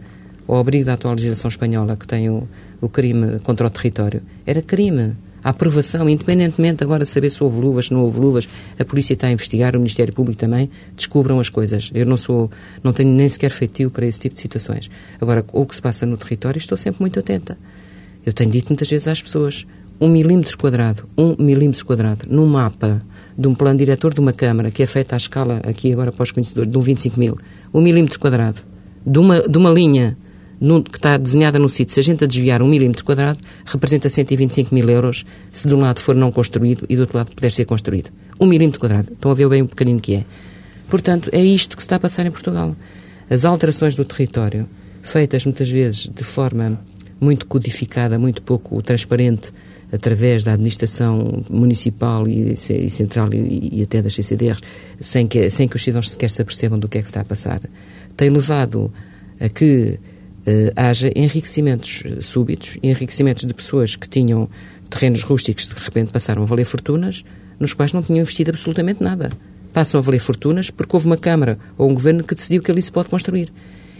[0.45, 2.45] o abrigo da atual legislação espanhola, que tem o,
[2.81, 7.59] o crime contra o território, era crime a aprovação, independentemente agora de saber se houve
[7.59, 11.39] luvas, se não houve luvas, a polícia está a investigar, o Ministério Público também, descubram
[11.39, 11.91] as coisas.
[11.93, 12.49] Eu não sou,
[12.83, 14.89] não tenho nem sequer feitio para esse tipo de situações.
[15.21, 17.57] Agora, o que se passa no território, estou sempre muito atenta.
[18.25, 19.65] Eu tenho dito muitas vezes às pessoas,
[19.99, 23.03] um milímetro quadrado, um milímetro quadrado, num mapa
[23.37, 26.23] de um plano diretor de uma Câmara, que é feita à escala, aqui agora para
[26.23, 27.37] os conhecedores, de um 25 mil,
[27.73, 28.61] um milímetro quadrado,
[29.05, 30.17] de uma, de uma linha
[30.89, 34.73] que está desenhada no sítio, se a gente a desviar um milímetro quadrado, representa 125
[34.73, 37.65] mil euros se de um lado for não construído e do outro lado puder ser
[37.65, 38.09] construído.
[38.39, 39.13] Um milímetro quadrado.
[39.13, 40.25] Estão a ver bem o pequenino que é.
[40.89, 42.75] Portanto, é isto que se está a passar em Portugal.
[43.29, 44.67] As alterações do território,
[45.01, 46.79] feitas muitas vezes de forma
[47.19, 49.51] muito codificada, muito pouco transparente,
[49.91, 54.61] através da administração municipal e, e central e, e, até das CCDRs,
[54.99, 57.25] sem que, sem que os cidadãos sequer se apercebam do que é que está a
[57.25, 57.61] passar,
[58.15, 58.91] tem levado
[59.39, 59.99] a que
[60.75, 64.49] haja enriquecimentos eh, súbitos, enriquecimentos de pessoas que tinham
[64.89, 67.25] terrenos rústicos que de repente passaram a valer fortunas,
[67.59, 69.31] nos quais não tinham investido absolutamente nada.
[69.73, 72.81] Passam a valer fortunas porque houve uma Câmara ou um Governo que decidiu que ali
[72.81, 73.51] se pode construir.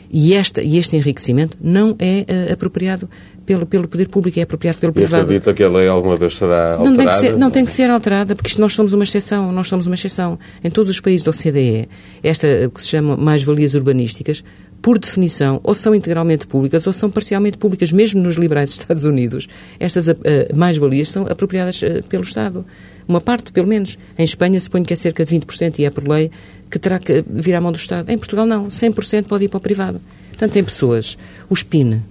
[0.09, 3.09] E, esta, e este enriquecimento não é uh, apropriado
[3.45, 5.23] pelo, pelo poder público, é apropriado pelo e privado.
[5.23, 6.89] acredita que a lei alguma vez será alterada?
[6.89, 9.51] Não tem, que ser, não tem que ser alterada, porque isto nós somos uma exceção,
[9.51, 10.39] nós somos uma exceção.
[10.63, 11.87] Em todos os países da OCDE,
[12.23, 14.43] esta que se chama mais-valias urbanísticas,
[14.81, 19.47] por definição, ou são integralmente públicas ou são parcialmente públicas, mesmo nos liberais Estados Unidos.
[19.79, 20.15] Estas uh,
[20.55, 22.65] mais-valias são apropriadas uh, pelo Estado.
[23.07, 23.97] Uma parte, pelo menos.
[24.17, 26.31] Em Espanha, suponho que é cerca de 20% e é por lei
[26.69, 28.09] que terá que vir à mão do Estado.
[28.09, 28.67] Em Portugal, não.
[28.67, 30.01] 100% pode ir para o privado.
[30.29, 31.17] Portanto, tem pessoas.
[31.49, 32.03] O SPIN,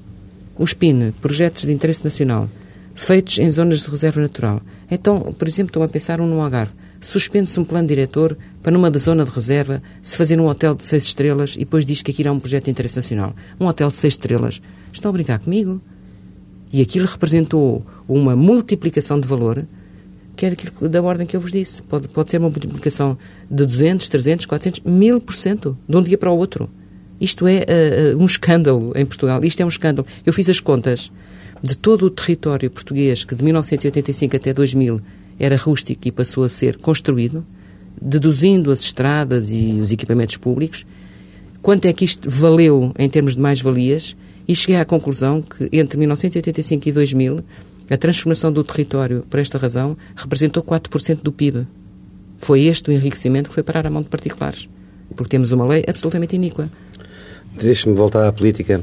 [0.59, 2.49] o SPIN, Projetos de Interesse Nacional,
[2.95, 4.61] feitos em zonas de reserva natural.
[4.91, 6.73] Então, por exemplo, estou a pensar um no Algarve
[7.07, 10.85] suspende-se um plano diretor para numa da zona de reserva se fazer um hotel de
[10.85, 13.35] seis estrelas e depois diz que aquilo é um projeto de interesse nacional.
[13.61, 14.61] Um hotel de seis estrelas.
[14.93, 15.81] Estão a brincar comigo?
[16.73, 19.65] E aquilo representou uma multiplicação de valor
[20.35, 21.81] que é daquilo, da ordem que eu vos disse.
[21.83, 23.17] Pode, pode ser uma multiplicação
[23.51, 26.69] de 200, 300, 400, 1000% de um dia para o outro.
[27.21, 29.43] Isto é uh, um escândalo em Portugal.
[29.45, 30.07] Isto é um escândalo.
[30.25, 31.11] Eu fiz as contas
[31.63, 35.01] de todo o território português que de 1985 até 2000
[35.39, 37.45] era rústico e passou a ser construído,
[38.01, 40.87] deduzindo as estradas e os equipamentos públicos,
[41.63, 44.17] quanto é que isto valeu em termos de mais-valias,
[44.49, 47.45] e cheguei à conclusão que entre 1985 e 2000
[47.91, 51.67] a transformação do território, por esta razão, representou 4% do PIB.
[52.39, 54.69] Foi este o enriquecimento que foi parar à mão de particulares.
[55.15, 56.71] Porque temos uma lei absolutamente iníqua.
[57.57, 58.83] Deixe-me voltar à política.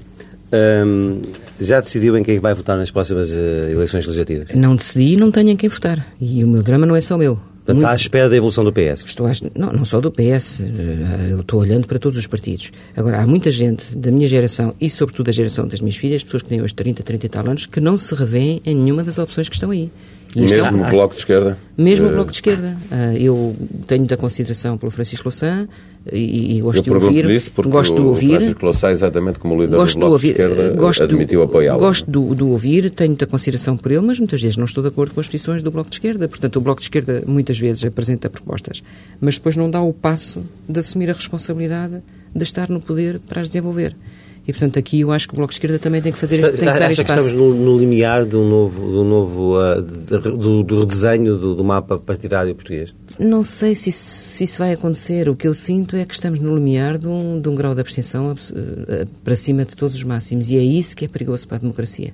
[0.54, 1.22] Um,
[1.60, 4.54] já decidiu em quem vai votar nas próximas uh, eleições legislativas?
[4.54, 6.06] Não decidi e não tenho em quem votar.
[6.22, 7.40] E o meu drama não é só meu.
[7.66, 7.80] Muito...
[7.80, 9.06] Está à espera da evolução do PS?
[9.06, 9.32] Estou à...
[9.56, 10.60] não, não só do PS.
[10.60, 12.72] Eh, eu estou olhando para todos os partidos.
[12.96, 16.44] Agora, há muita gente da minha geração e, sobretudo, da geração das minhas filhas, pessoas
[16.44, 19.18] que têm hoje 30, 30 e tal anos, que não se revêem em nenhuma das
[19.18, 19.90] opções que estão aí.
[20.36, 20.88] E mesmo é um...
[20.88, 21.58] o Bloco de Esquerda?
[21.78, 22.78] Mesmo o Bloco de Esquerda.
[22.92, 23.56] Uh, eu
[23.88, 25.68] tenho muita consideração pelo Francisco Louçã
[26.12, 27.30] e, e gosto eu de ouvir.
[27.30, 28.56] Isso porque gosto de ouvir.
[28.56, 31.80] Francisco exatamente como líder gosto do Bloco de, ouvir, de Esquerda, gosto admitiu apoiá-lo.
[31.80, 34.90] Gosto de, de ouvir, tenho muita consideração por ele, mas muitas vezes não estou de
[34.90, 36.28] acordo com as posições do Bloco de Esquerda.
[36.28, 38.84] Portanto, o Bloco de Esquerda muitas vezes apresenta propostas,
[39.22, 42.02] mas depois não dá o passo de assumir a responsabilidade
[42.36, 43.96] de estar no poder para as desenvolver.
[44.46, 46.58] E, portanto, aqui eu acho que o Bloco de Esquerda também tem que fazer este,
[46.58, 47.28] tem que dar este passo.
[47.28, 51.98] estamos no, no, limiar do novo, do, novo uh, do, do redesenho do, do, mapa
[51.98, 52.94] partidário português?
[53.18, 55.30] Não sei se isso, se isso, vai acontecer.
[55.30, 57.80] O que eu sinto é que estamos no limiar de um, de um grau de
[57.80, 60.50] abstenção uh, para cima de todos os máximos.
[60.50, 62.14] E é isso que é perigoso para a democracia.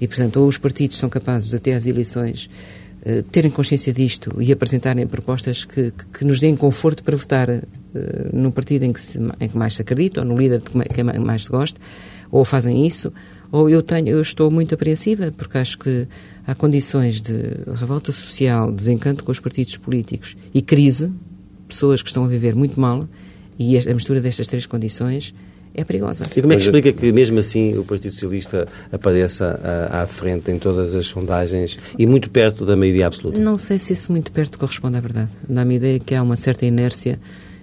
[0.00, 2.48] E, portanto, ou os partidos são capazes, até às eleições,
[3.06, 7.48] uh, terem consciência disto e apresentarem propostas que, que, que nos deem conforto para votar
[7.94, 11.02] eh, no partido em que, se, em que mais se acredita, ou no líder que
[11.02, 11.80] mais se gosta,
[12.30, 13.12] ou fazem isso,
[13.52, 16.08] ou eu, tenho, eu estou muito apreensiva, porque acho que
[16.44, 17.32] há condições de
[17.72, 21.12] revolta social, desencanto com os partidos políticos e crise,
[21.68, 23.08] pessoas que estão a viver muito mal,
[23.56, 25.32] e a mistura destas três condições
[25.74, 26.24] é perigosa.
[26.34, 29.60] E como é que explica que, mesmo assim, o Partido Socialista apareça
[29.90, 33.38] à, à, frente em todas as sondagens e muito perto da maioria absoluta?
[33.38, 35.30] Não sei se isso muito perto corresponde à verdade.
[35.48, 37.18] Dá-me a ideia que há uma certa inércia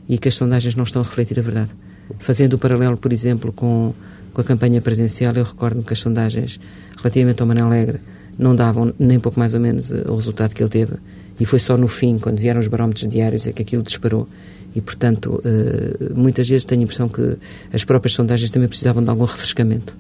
[0.10, 1.71] e que as sondagens não estão a refletir a verdade.
[2.19, 3.93] Fazendo o paralelo, por exemplo, com,
[4.34, 6.60] com a campanha presidencial, eu recordo-me que as sondagens
[6.97, 8.00] relativamente ao Manuel Alegre
[8.38, 10.95] não davam nem pouco mais ou menos eh, o resultado que ele teve.
[11.39, 14.28] E foi só no fim, quando vieram os barómetros diários, é que aquilo disparou.
[14.76, 17.38] E, portanto, eh, muitas vezes tenho a impressão que
[17.74, 19.98] as próprias sondagens também precisavam de algum refrescamento.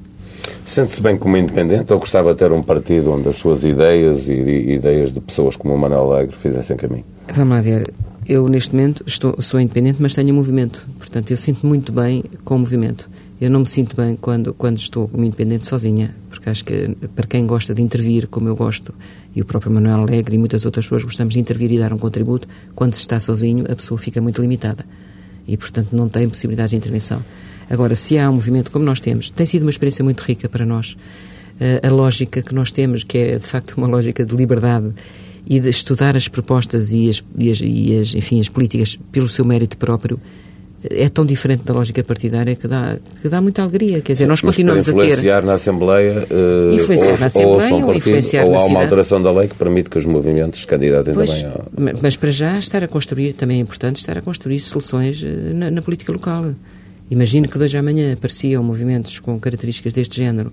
[0.65, 4.33] Sente-se bem como independente ou gostava de ter um partido onde as suas ideias e,
[4.33, 7.05] e ideias de pessoas como o Manuel Alegre fizessem caminho?
[7.33, 7.93] Vamos lá ver.
[8.25, 10.87] Eu, neste momento, estou, sou independente, mas tenho movimento.
[10.97, 13.09] Portanto, eu sinto muito bem com o movimento.
[13.39, 17.25] Eu não me sinto bem quando, quando estou como independente sozinha, porque acho que para
[17.25, 18.93] quem gosta de intervir, como eu gosto,
[19.35, 21.97] e o próprio Manuel Alegre e muitas outras pessoas gostamos de intervir e dar um
[21.97, 24.85] contributo, quando se está sozinho, a pessoa fica muito limitada.
[25.47, 27.23] E, portanto, não tem possibilidade de intervenção.
[27.67, 30.63] Agora, se há um movimento como nós temos, tem sido uma experiência muito rica para
[30.63, 30.95] nós.
[31.59, 34.93] Uh, a lógica que nós temos, que é de facto uma lógica de liberdade
[35.45, 39.27] e de estudar as propostas e as, e as, e as, enfim, as políticas pelo
[39.27, 40.19] seu mérito próprio
[40.89, 44.01] é tão diferente da lógica partidária que dá, que dá muita alegria.
[44.01, 45.05] Quer dizer, nós mas continuamos a ter.
[45.05, 46.27] Influenciar na Assembleia.
[46.29, 49.55] Uh, influenciar ou, na Assembleia ou, ou influenciar Ou há uma alteração da lei que
[49.55, 51.97] permite que os movimentos se candidatem pois, também ao...
[52.01, 55.69] Mas para já, estar a construir, também é importante, estar a construir soluções eh, na,
[55.69, 56.53] na política local.
[57.11, 60.51] Imagino que hoje à amanhã apareciam movimentos com características deste género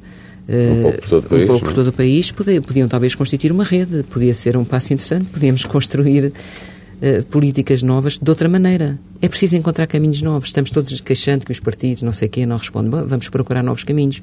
[0.48, 3.14] um pouco por todo o país, um pouco por todo o país podiam, podiam talvez
[3.14, 8.48] constituir uma rede, podia ser um passo interessante, podíamos construir uh, políticas novas de outra
[8.48, 8.98] maneira.
[9.20, 10.48] É preciso encontrar caminhos novos.
[10.48, 12.90] Estamos todos queixando que os partidos, não sei quê, não respondem.
[12.90, 14.22] Bom, vamos procurar novos caminhos.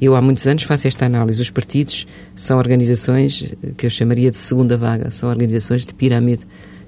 [0.00, 1.40] Eu há muitos anos faço esta análise.
[1.40, 6.44] Os partidos são organizações que eu chamaria de segunda vaga, são organizações de pirâmide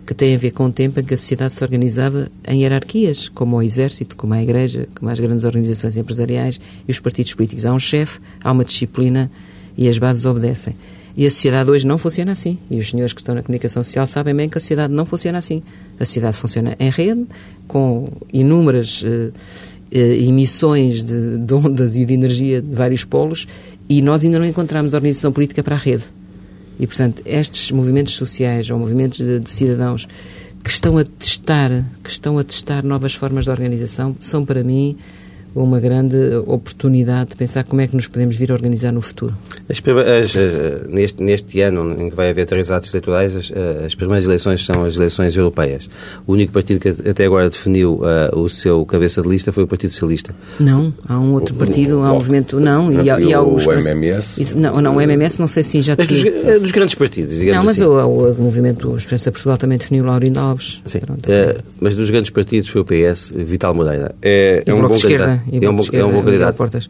[0.06, 3.28] que tem a ver com o tempo em que a sociedade se organizava em hierarquias,
[3.28, 7.66] como o exército, como a igreja, como as grandes organizações empresariais e os partidos políticos.
[7.66, 9.30] Há um chefe, há uma disciplina
[9.76, 10.76] e as bases obedecem.
[11.16, 12.58] E a sociedade hoje não funciona assim.
[12.70, 15.38] E os senhores que estão na comunicação social sabem bem que a sociedade não funciona
[15.38, 15.62] assim.
[15.98, 17.26] A sociedade funciona em rede,
[17.66, 23.48] com inúmeras uh, uh, emissões de, de ondas e de energia de vários polos,
[23.88, 26.04] e nós ainda não encontramos organização política para a rede.
[26.78, 30.06] E, portanto, estes movimentos sociais ou movimentos de, de, cidadãos
[30.62, 34.96] que estão a testar, que estão a testar novas formas de organização, são para mim
[35.62, 36.16] uma grande
[36.46, 39.34] oportunidade de pensar como é que nos podemos vir a organizar no futuro.
[39.68, 43.84] As, as, eh, neste, neste ano em que vai haver três atos eleitorais, as, eh,
[43.86, 45.88] as, primeiras eleições são as eleições europeias.
[46.26, 49.66] O único partido que até agora definiu uh, o seu cabeça de lista foi o
[49.66, 50.34] Partido Socialista.
[50.60, 53.66] Não, há um outro partido, há um movimento, não, e há, e há os...
[53.66, 54.40] O MMS?
[54.40, 56.32] Isso, não, não, o MMS não sei se já definiu.
[56.32, 57.90] Dos, dos, grandes partidos, digamos Não, mas assim.
[57.90, 60.82] o, o, movimento Esperança Portugal também definiu Laurindo Alves.
[60.84, 64.14] Sim, Pronto, uh, mas dos grandes partidos foi o PS, Vital Moreira.
[64.20, 65.45] É, é um bom candidato.
[65.50, 66.56] É um bom, é um bom candidato.
[66.56, 66.88] Portas.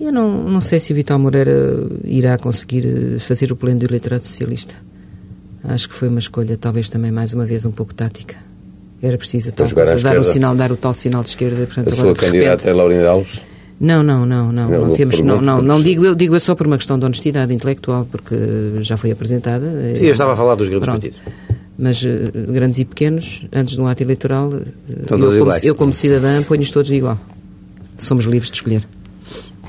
[0.00, 3.86] Eu não, não sei se o Vital Moreira irá conseguir eh, fazer o pleno do
[3.86, 4.74] eleitorado socialista.
[5.62, 8.36] Acho que foi uma escolha, talvez também mais uma vez, um pouco tática.
[9.02, 11.66] Era preciso tal coisa, dar, o sinal, dar o tal sinal de esquerda.
[11.66, 13.42] Portanto, a sua candidata é Laurinda Alves?
[13.78, 16.54] Não, não, não, não, não, não temos, não, não, não digo eu, digo eu só
[16.54, 18.36] por uma questão de honestidade intelectual, porque
[18.80, 19.96] já foi apresentada.
[19.96, 21.00] Sim, eu estava a falar dos grandes Pronto.
[21.00, 21.39] partidos.
[21.80, 22.08] Mas uh,
[22.52, 24.66] grandes e pequenos, antes de um ato eleitoral, uh,
[25.10, 27.18] eu, como, eu, como cidadã ponho-os todos igual
[28.02, 28.86] somos livres de escolher.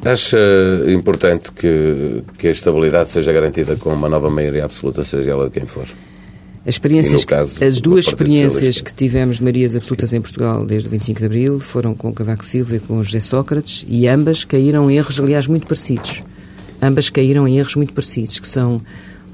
[0.04, 0.40] Acha
[0.88, 5.52] importante que, que a estabilidade seja garantida com uma nova maioria absoluta, seja ela de
[5.52, 5.86] quem for?
[6.66, 10.88] As, experiências caso, que, as duas experiências que tivemos de maiorias absolutas em Portugal desde
[10.88, 14.90] o 25 de Abril foram com Cavaco Silva e com José Sócrates e ambas caíram
[14.90, 16.24] em erros, aliás, muito parecidos.
[16.82, 18.82] Ambas caíram em erros muito parecidos, que são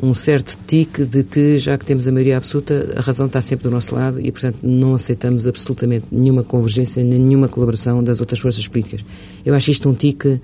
[0.01, 3.63] um certo tique de que, já que temos a maioria absoluta, a razão está sempre
[3.63, 8.67] do nosso lado e, portanto, não aceitamos absolutamente nenhuma convergência, nenhuma colaboração das outras forças
[8.67, 9.03] políticas.
[9.43, 10.39] Eu acho isto um tique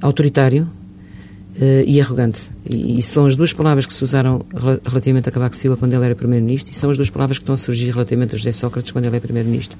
[0.00, 2.50] autoritário uh, e arrogante.
[2.68, 4.44] E, e, são as duas palavras que se usaram
[4.84, 7.54] relativamente a Cavaco Silva quando ele era Primeiro-Ministro e são as duas palavras que estão
[7.54, 9.78] a surgir relativamente a José Sócrates quando ele é Primeiro-Ministro.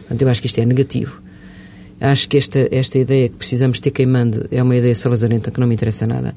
[0.00, 1.22] Portanto, eu acho que isto é negativo.
[2.00, 5.66] Acho que esta, esta ideia que precisamos ter queimando é uma ideia salazarenta que não
[5.66, 6.34] me interessa nada.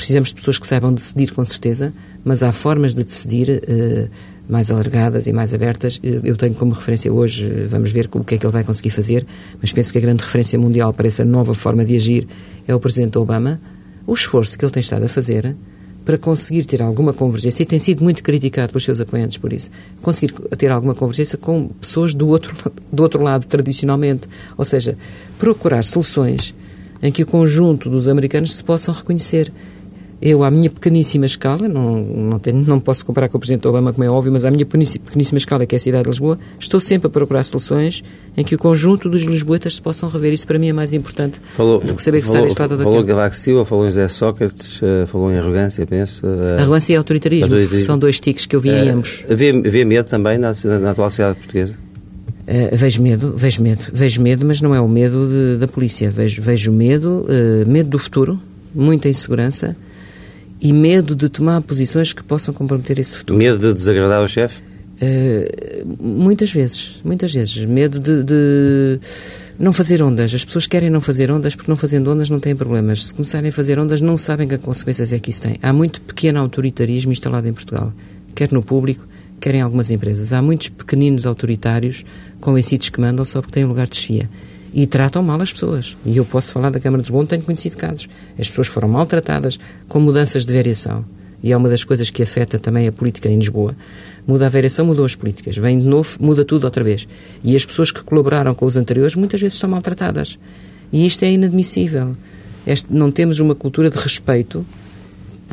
[0.00, 1.92] Precisamos de pessoas que saibam decidir com certeza,
[2.24, 4.08] mas há formas de decidir uh,
[4.48, 6.00] mais alargadas e mais abertas.
[6.02, 9.26] Eu tenho como referência hoje, vamos ver o que é que ele vai conseguir fazer,
[9.60, 12.26] mas penso que a grande referência mundial para essa nova forma de agir
[12.66, 13.60] é o Presidente Obama.
[14.06, 15.54] O esforço que ele tem estado a fazer
[16.02, 19.70] para conseguir ter alguma convergência, e tem sido muito criticado pelos seus apoiantes por isso,
[20.00, 22.56] conseguir ter alguma convergência com pessoas do outro,
[22.90, 24.26] do outro lado, tradicionalmente.
[24.56, 24.96] Ou seja,
[25.38, 26.54] procurar soluções
[27.02, 29.52] em que o conjunto dos americanos se possam reconhecer.
[30.22, 33.90] Eu, à minha pequeníssima escala, não, não, tenho, não posso comparar com o Presidente Obama,
[33.90, 36.78] como é óbvio, mas à minha pequeníssima escala, que é a cidade de Lisboa, estou
[36.78, 38.04] sempre a procurar soluções
[38.36, 40.34] em que o conjunto dos lisboetas se possam rever.
[40.34, 43.06] Isso para mim é mais importante falou, do que saber que falou, está Falou em
[43.06, 46.26] Cavaco Silva, falou em José Sócrates, uh, falou em arrogância, penso.
[46.26, 47.86] Uh, arrogância e autoritarismo, autoritarismo.
[47.86, 49.24] são dois tiques que eu vi uh, em eh, ambos.
[49.30, 51.78] Havia, havia medo também na, na atual sociedade portuguesa?
[52.42, 56.10] Uh, vejo medo, vejo medo, vejo medo, mas não é o medo de, da polícia.
[56.10, 58.38] Vejo, vejo medo, uh, medo do futuro,
[58.74, 59.74] muita insegurança
[60.60, 63.38] e medo de tomar posições que possam comprometer esse futuro.
[63.38, 64.60] Medo de desagradar o chefe?
[65.00, 67.64] Uh, muitas vezes, muitas vezes.
[67.64, 69.00] Medo de, de,
[69.58, 70.34] não fazer ondas.
[70.34, 73.06] As pessoas querem não fazer ondas porque não fazendo ondas não têm problemas.
[73.06, 75.56] Se começarem a fazer ondas, não sabem que consequências é que isso tem.
[75.62, 77.94] Há muito pequeno autoritarismo instalado em Portugal,
[78.34, 79.08] quer no público,
[79.40, 80.34] quer em algumas empresas.
[80.34, 82.04] Há muitos pequeninos autoritários
[82.38, 84.28] convencidos que mandam só porque têm um lugar de chefia
[84.72, 85.96] e tratam mal as pessoas.
[86.04, 88.08] E eu posso falar da Câmara de Lisboa, tenho conhecido casos.
[88.38, 91.04] As pessoas foram maltratadas com mudanças de variação.
[91.42, 93.74] E é uma das coisas que afeta também a política em Lisboa.
[94.26, 95.56] Muda a variação, mudou as políticas.
[95.56, 97.08] Vem de novo, muda tudo outra vez.
[97.42, 100.38] E as pessoas que colaboraram com os anteriores muitas vezes são maltratadas.
[100.92, 102.14] E isto é inadmissível.
[102.66, 104.66] Este, não temos uma cultura de respeito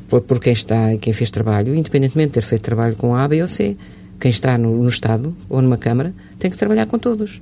[0.10, 3.28] por, por, quem está e quem fez trabalho, independentemente de ter feito trabalho com A,
[3.28, 3.78] B ou C.
[4.20, 7.42] Quem está no, no Estado ou numa Câmara tem que trabalhar com todos.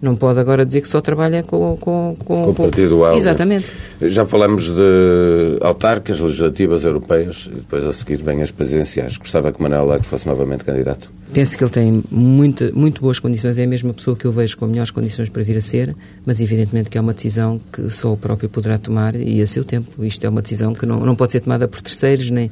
[0.00, 3.18] Não pode agora dizer que só trabalha com, com, com, com o Partido Alvo.
[3.18, 3.72] Exatamente.
[4.00, 9.18] Já falamos de autarcas, legislativas, europeias e depois a seguir vêm as presidenciais.
[9.18, 11.10] Gostava que Manuel Leque fosse novamente candidato?
[11.34, 14.56] Penso que ele tem muita, muito boas condições, é a mesma pessoa que eu vejo
[14.56, 18.12] com melhores condições para vir a ser, mas evidentemente que é uma decisão que só
[18.14, 20.02] o próprio poderá tomar e a seu tempo.
[20.02, 22.50] Isto é uma decisão que não, não pode ser tomada por terceiros, nem,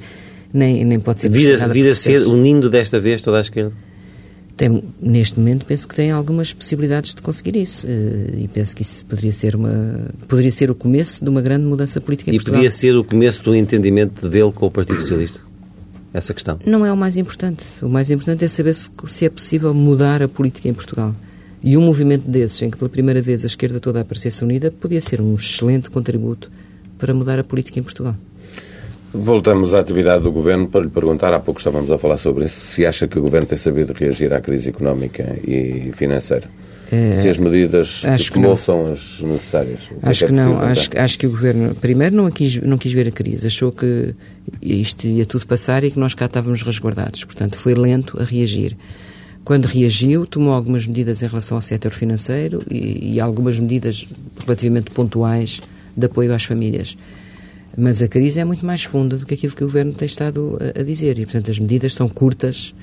[0.53, 1.31] nem, nem pode ser...
[1.31, 3.73] Vir, vir a ser unindo desta vez toda a esquerda?
[4.59, 7.91] Tem, neste momento penso que tem algumas possibilidades de conseguir isso uh,
[8.37, 12.01] e penso que isso poderia ser uma poderia ser o começo de uma grande mudança
[12.01, 12.59] política em e Portugal.
[12.59, 15.41] podia ser o começo do entendimento dele com o Partido Socialista?
[16.13, 16.59] Essa questão.
[16.67, 17.65] Não é o mais importante.
[17.81, 21.15] O mais importante é saber se, se é possível mudar a política em Portugal.
[21.63, 25.01] E um movimento desses em que pela primeira vez a esquerda toda aparecesse unida podia
[25.01, 26.51] ser um excelente contributo
[26.99, 28.17] para mudar a política em Portugal
[29.13, 32.61] Voltamos à atividade do Governo para lhe perguntar, há pouco estávamos a falar sobre isso,
[32.67, 36.49] se acha que o Governo tem sabido reagir à crise económica e financeira.
[36.91, 39.91] É, se as medidas que tomou são as necessárias.
[40.03, 40.59] É acho que, é que não.
[40.59, 43.47] Acho, acho, que o Governo, primeiro, não quis, não quis ver a crise.
[43.47, 44.15] Achou que
[44.63, 47.25] isto ia tudo passar e que nós cá estávamos resguardados.
[47.25, 48.75] Portanto, foi lento a reagir.
[49.45, 54.07] Quando reagiu, tomou algumas medidas em relação ao setor financeiro e, e algumas medidas
[54.41, 55.61] relativamente pontuais
[55.95, 56.97] de apoio às famílias.
[57.81, 60.59] Mas a crise é muito mais funda do que aquilo que o Governo tem estado
[60.61, 62.75] a, a dizer e, portanto, as medidas são curtas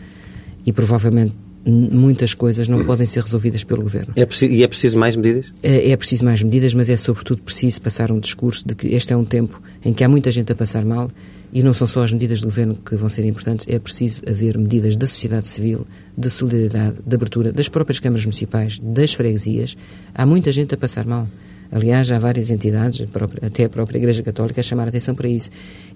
[0.65, 1.33] e provavelmente
[1.67, 4.13] muitas coisas não podem ser resolvidas pelo Governo.
[4.15, 5.51] É preciso, e é preciso mais medidas?
[5.61, 9.11] É, é, preciso mais medidas, mas é sobretudo preciso passar um discurso de que este
[9.11, 11.11] é um tempo em que há muita gente a passar mal
[11.51, 14.57] e não são só as medidas do Governo que vão ser importantes, é preciso haver
[14.57, 19.75] medidas da sociedade civil, da solidariedade, da abertura, das próprias câmaras municipais, das freguesias.
[20.13, 21.27] Há muita gente a passar mal.
[21.71, 23.05] Aliás, há várias entidades,
[23.41, 25.49] até a própria Igreja Católica, a chamar a atenção para isso.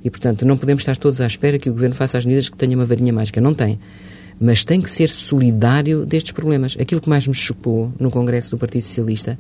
[0.04, 2.58] E, portanto, não podemos estar todos à espera que o Governo faça as medidas que
[2.58, 3.40] tenha uma varinha mágica.
[3.40, 3.80] Não tem.
[4.40, 6.76] Mas tem que ser solidário destes problemas.
[6.80, 9.38] Aquilo que mais me chocou no Congresso do Partido Socialista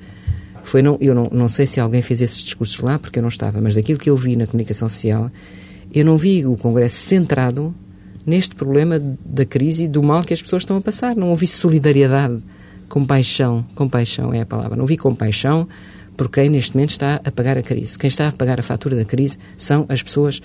[0.64, 3.30] foi, não, eu não, não sei se alguém fez esses discursos lá, porque eu não
[3.30, 5.32] estava, mas daquilo que eu vi na comunicação social,
[5.94, 7.74] eu não vi o Congresso centrado
[8.26, 11.16] neste problema da crise e do mal que as pessoas estão a passar.
[11.16, 12.40] Não ouvi solidariedade,
[12.88, 14.76] compaixão, compaixão é a palavra.
[14.76, 15.68] Não vi compaixão,
[16.20, 17.98] por quem neste momento está a pagar a crise.
[17.98, 20.42] Quem está a pagar a fatura da crise são as pessoas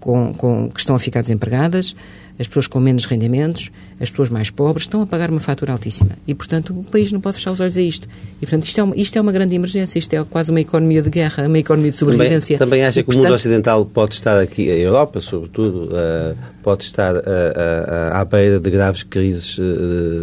[0.00, 1.94] com, com, que estão a ficar desempregadas,
[2.38, 6.12] as pessoas com menos rendimentos, as pessoas mais pobres, estão a pagar uma fatura altíssima.
[6.26, 8.08] E, portanto, o país não pode fechar os olhos a isto.
[8.36, 11.02] E, portanto, isto é uma, isto é uma grande emergência, isto é quase uma economia
[11.02, 12.56] de guerra, uma economia de sobrevivência.
[12.56, 15.90] Também, também acha e, que portanto, o mundo ocidental pode estar aqui, a Europa, sobretudo,
[15.92, 19.58] uh, pode estar uh, uh, à beira de graves crises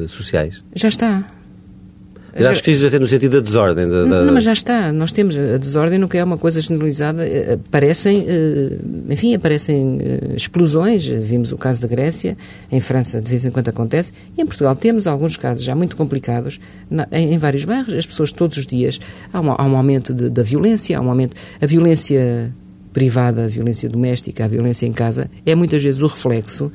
[0.07, 0.63] sociais?
[0.73, 1.38] Já está.
[2.33, 3.89] As crises até no sentido da desordem.
[3.89, 4.23] Da, da...
[4.23, 4.91] Não, mas já está.
[4.91, 7.25] Nós temos a desordem, não que é uma coisa generalizada.
[7.25, 8.77] Eh, aparecem, eh,
[9.09, 11.07] enfim, aparecem eh, explosões.
[11.07, 12.37] Vimos o caso da Grécia,
[12.71, 14.13] em França de vez em quando acontece.
[14.37, 16.59] E em Portugal temos alguns casos já muito complicados
[17.11, 17.93] em, vários bairros.
[17.93, 18.99] As pessoas todos os dias,
[19.33, 21.35] há um, há um aumento de, da violência, há um aumento...
[21.61, 22.53] A violência
[22.93, 26.71] privada, a violência doméstica, a violência em casa, é muitas vezes o reflexo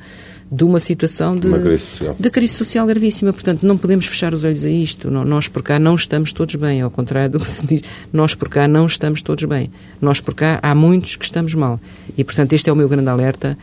[0.51, 2.15] de uma situação de, uma crise social.
[2.19, 3.33] de crise social gravíssima.
[3.33, 5.09] Portanto, não podemos fechar os olhos a isto.
[5.09, 7.81] Nós por cá não estamos todos bem, ao contrário do que se diz.
[8.13, 9.71] Nós por cá não estamos todos bem.
[9.99, 11.79] Nós por cá há muitos que estamos mal.
[12.17, 13.57] E, portanto, este é o meu grande alerta.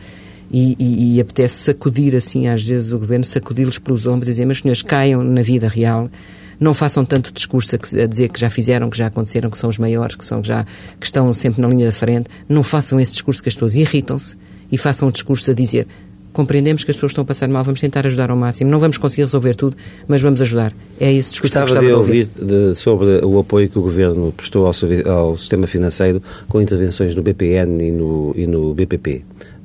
[0.51, 4.45] E, e, e apetece sacudir, assim, às vezes, o governo, sacudi-los pelos ombros e dizer:
[4.45, 6.09] meus senhores, caiam na vida real
[6.59, 9.77] não façam tanto discurso a, dizer que já fizeram, que já aconteceram, que são os
[9.77, 10.63] maiores, que, são, que, já,
[10.99, 12.29] que estão sempre na linha da frente.
[12.47, 14.37] Não façam esse discurso que as pessoas irritam-se
[14.71, 15.87] e façam o discurso a dizer
[16.33, 18.69] compreendemos que as pessoas estão a passar mal, vamos tentar ajudar ao máximo.
[18.69, 19.77] Não vamos conseguir resolver tudo,
[20.07, 20.73] mas vamos ajudar.
[20.99, 24.33] É esse discurso gostava, que gostava de ouvir, de, sobre o apoio que o Governo
[24.35, 24.73] prestou ao,
[25.11, 29.23] ao, sistema financeiro com intervenções no BPN e no, e no BPP.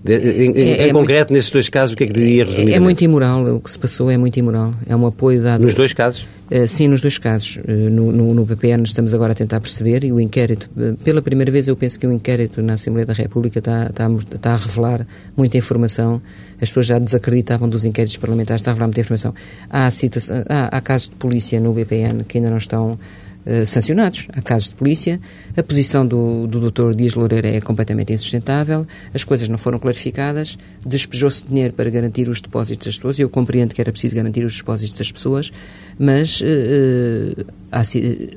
[0.08, 2.72] Em, é, em é concreto, muito, nesses dois casos, o que é que diria resumir?
[2.72, 4.74] É, é muito imoral, o que se passou é muito imoral.
[4.86, 5.62] É um apoio dado...
[5.62, 6.26] Nos dois casos?
[6.50, 7.56] Uh, sim, nos dois casos.
[7.56, 11.20] Uh, no, no, no, PPN estamos agora a tentar perceber e o inquérito, uh, pela
[11.20, 14.56] primeira vez eu penso que o inquérito na Assembleia da República está, está, está, a
[14.56, 15.06] revelar
[15.36, 16.22] muita informação.
[16.60, 19.34] As pessoas já desacreditavam dos inquéritos parlamentares, está a revelar muita informação.
[19.68, 22.98] Há, há, há casos de polícia no BPN que ainda não estão
[23.46, 24.26] eh, sancionados.
[24.32, 25.20] Há casos de polícia,
[25.56, 26.94] a posição do, do Dr.
[26.94, 32.40] Dias Loureira é completamente insustentável, as coisas não foram clarificadas, despejou-se dinheiro para garantir os
[32.40, 35.52] depósitos das pessoas, eu compreendo que era preciso garantir os depósitos das pessoas,
[35.98, 37.82] mas uh, há,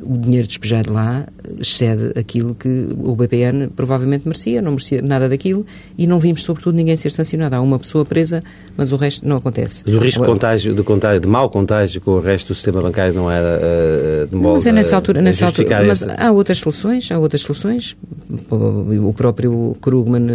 [0.04, 1.28] o dinheiro despejado lá
[1.60, 5.66] excede aquilo que o BPN provavelmente merecia, não merecia nada daquilo,
[5.98, 7.56] e não vimos, sobretudo, ninguém ser sancionado.
[7.56, 8.44] Há uma pessoa presa,
[8.76, 9.84] mas o resto não acontece.
[9.86, 12.82] Mas o risco de, contágio, de, contágio, de mau contágio com o resto do sistema
[12.82, 16.58] bancário não era uh, de modo Mas é nessa altura, nessa altura mas há outras
[16.58, 17.96] soluções, há outras soluções.
[18.50, 20.28] O próprio Krugman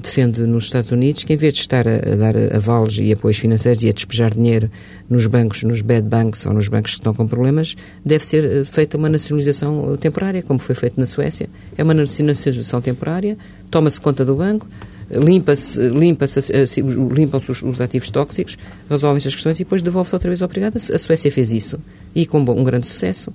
[0.00, 3.82] defende nos Estados Unidos que em vez de estar a, dar avales e apoios financeiros
[3.82, 4.70] e a despejar dinheiro
[5.10, 7.74] nos bancos, nos bad banks ou nos bancos que estão com problemas,
[8.04, 11.48] deve ser eh, feita uma nacionalização temporária, como foi feito na Suécia.
[11.76, 13.36] É uma nacionalização temporária,
[13.70, 14.68] toma-se conta do banco,
[15.10, 16.40] limpa-se, limpa-se,
[17.12, 18.56] limpam-se os, os, ativos tóxicos,
[18.88, 20.76] resolvem-se as questões e depois devolve-se outra vez ao privado.
[20.76, 21.80] A Suécia fez isso
[22.14, 23.32] e com um grande sucesso.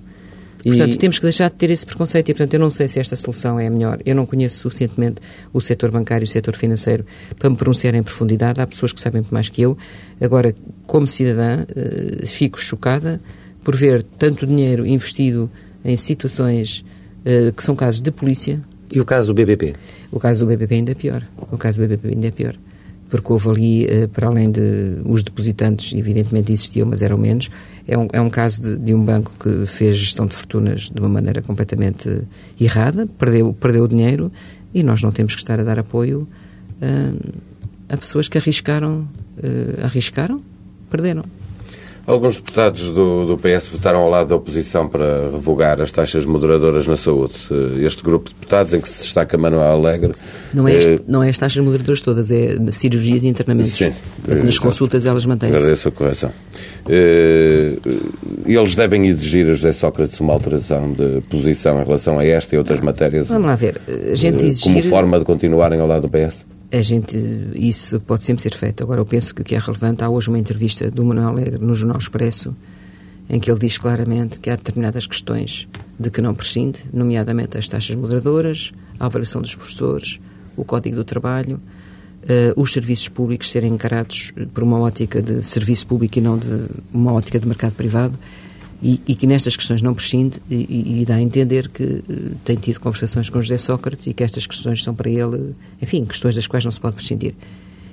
[0.64, 0.98] Portanto, e...
[0.98, 3.58] temos que deixar de ter esse preconceito e, portanto, eu não sei se esta solução
[3.58, 3.98] é a melhor.
[4.04, 5.20] Eu não conheço suficientemente
[5.52, 7.04] o setor bancário e o setor financeiro
[7.38, 8.60] para me pronunciar em profundidade.
[8.60, 9.76] Há pessoas que sabem mais que eu.
[10.20, 10.54] Agora,
[10.86, 13.20] como cidadã, uh, fico chocada
[13.64, 15.50] por ver tanto dinheiro investido
[15.84, 16.84] em situações
[17.20, 18.60] uh, que são casos de polícia.
[18.92, 19.74] E o caso do BBP?
[20.10, 21.22] O caso do BBP ainda é pior.
[21.50, 22.56] O caso do BBP ainda é pior.
[23.10, 27.50] Porque houve ali, uh, para além de os depositantes, evidentemente existiam, mas eram menos,
[27.86, 31.00] é um, é um caso de, de, um banco que fez gestão de fortunas de
[31.00, 32.22] uma maneira completamente
[32.60, 34.30] errada, perdeu, perdeu o dinheiro
[34.72, 36.28] e nós não temos que estar a dar apoio
[36.80, 37.40] uh,
[37.88, 39.08] a pessoas que arriscaram,
[39.38, 40.40] uh, arriscaram,
[40.88, 41.24] perderam.
[42.10, 46.86] Alguns deputados do, do, PS votaram ao lado da oposição para revogar as taxas moderadoras
[46.86, 47.34] na saúde.
[47.50, 50.12] Eh, este grupo de deputados, em que se destaca Manuel Alegre.
[50.52, 53.72] Não é, este, não é as taxas moderadoras todas, é cirurgias e internamentos.
[53.72, 53.92] Sim.
[54.24, 55.56] Portanto, nas consultas elas mantêm-se.
[55.56, 56.32] Agradeço a correção.
[56.88, 57.76] Eh,
[58.46, 62.58] eles devem exigir a José Sócrates uma alteração de posição em relação a esta e
[62.58, 63.28] outras matérias.
[63.28, 63.80] Vamos lá ver.
[64.10, 64.74] A gente exigir...
[64.74, 66.44] Como forma de continuarem ao lado do PS?
[66.72, 67.16] A gente,
[67.54, 68.82] isso pode sempre ser feito.
[68.82, 71.58] Agora, eu penso que o que é relevante, há hoje uma entrevista do Manuel Alegre
[71.58, 72.54] no Jornal Expresso,
[73.28, 75.68] em que ele diz claramente que há determinadas questões
[75.98, 80.20] de que não prescinde, nomeadamente as taxas moderadoras, a avaliação dos professores,
[80.56, 81.60] o Código do Trabalho,
[82.24, 86.48] uh, os serviços públicos serem encarados por uma ótica de serviço público e não de
[86.92, 88.18] uma ótica de mercado privado
[88.82, 92.02] e, e, que nestas questões não prescinde e, e, dá a entender que uh,
[92.44, 96.34] tem tido conversações com José Sócrates e que estas questões são para ele, enfim, questões
[96.34, 97.34] das quais não se pode prescindir.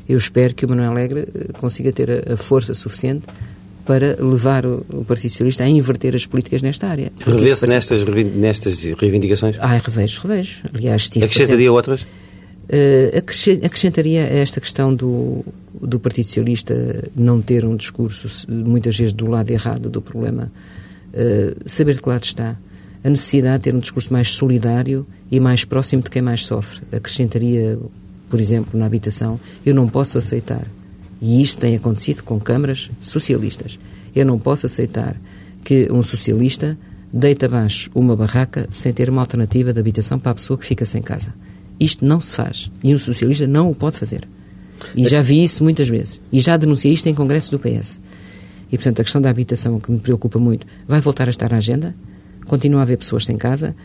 [0.08, 3.26] Eu espero que o Manuel Alegre uh, consiga ter a, a, força suficiente
[3.86, 7.12] para levar o, o, Partido Socialista a inverter as políticas nesta área.
[7.20, 9.58] Revê-se nestas, nestas reivindicações?
[9.60, 10.64] Ah, revejo, revejo.
[10.74, 12.06] Aliás, estive Acrescentaria outras?
[12.70, 13.18] Uh,
[13.64, 15.46] acrescentaria esta questão do,
[15.82, 20.52] do Partido Socialista não ter um discurso, muitas vezes, do lado errado do problema
[21.14, 22.58] eh, saber de que lado está.
[23.04, 26.82] A necessidade de ter um discurso mais solidário e mais próximo de quem mais sofre.
[26.92, 27.80] Acrescentaria
[28.30, 30.68] por exemplo, na habitação, eu não posso aceitar,
[31.22, 33.80] e isto tem acontecido com câmaras socialistas,
[34.16, 35.16] eu não posso aceitar
[35.64, 36.78] que um socialista
[37.12, 40.86] deita abaixo uma barraca sem ter uma alternativa de habitação para a pessoa que fica
[40.86, 41.34] sem casa.
[41.80, 42.72] Isto não se faz.
[42.84, 44.28] E um socialista não o pode fazer.
[44.96, 46.22] E já vi isso muitas vezes.
[46.32, 48.00] E já denunciei isto em congresso do PS.
[48.72, 51.58] E, portanto, a questão da habitação, que me preocupa muito, vai voltar a estar na
[51.58, 51.96] agenda.
[52.46, 53.76] Continua a haver pessoas sem casa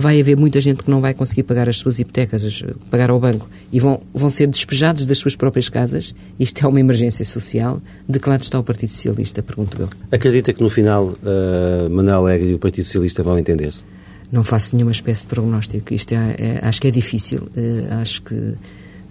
[0.00, 3.48] vai haver muita gente que não vai conseguir pagar as suas hipotecas, pagar ao banco,
[3.70, 6.14] e vão, vão ser despejados das suas próprias casas.
[6.38, 7.82] Isto é uma emergência social.
[8.08, 9.88] De que lado está o Partido Socialista, pergunto eu.
[10.10, 13.84] Acredita que no final uh, Manuel Alegre e o Partido Socialista vão entender-se?
[14.30, 15.92] Não faço nenhuma espécie de prognóstico.
[15.92, 17.42] Isto é, é acho que é difícil.
[17.56, 18.54] Uh, acho que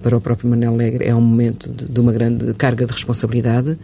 [0.02, 3.78] para o próprio Manuel Alegre é um momento de, de uma grande carga de responsabilidade,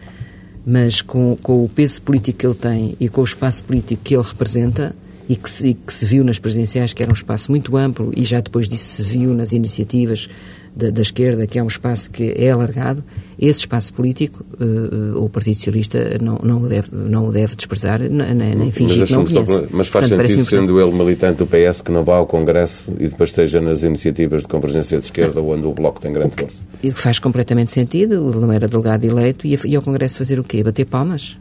[0.64, 4.14] mas com, com o peso político que ele tem e com o espaço político que
[4.14, 4.96] ele representa,
[5.28, 8.12] e que, se, e que se viu nas presidenciais que era um espaço muito amplo
[8.16, 10.28] e já depois disso se viu nas iniciativas
[10.76, 13.02] da, da esquerda, que é um espaço que é alargado,
[13.38, 18.00] esse espaço político uh, o Partido Socialista não, não, o, deve, não o deve desprezar,
[18.00, 19.54] nem, nem fingir mas, que não conhece.
[19.54, 22.84] Só, mas faz Portanto, sentido, sendo ele militante do PS, que não vá ao Congresso
[23.00, 26.62] e depois esteja nas iniciativas de convergência de esquerda, onde o Bloco tem grande força.
[26.82, 30.44] E que faz completamente sentido, ele não era delegado eleito, e ao Congresso fazer o
[30.44, 30.62] quê?
[30.62, 31.38] Bater palmas?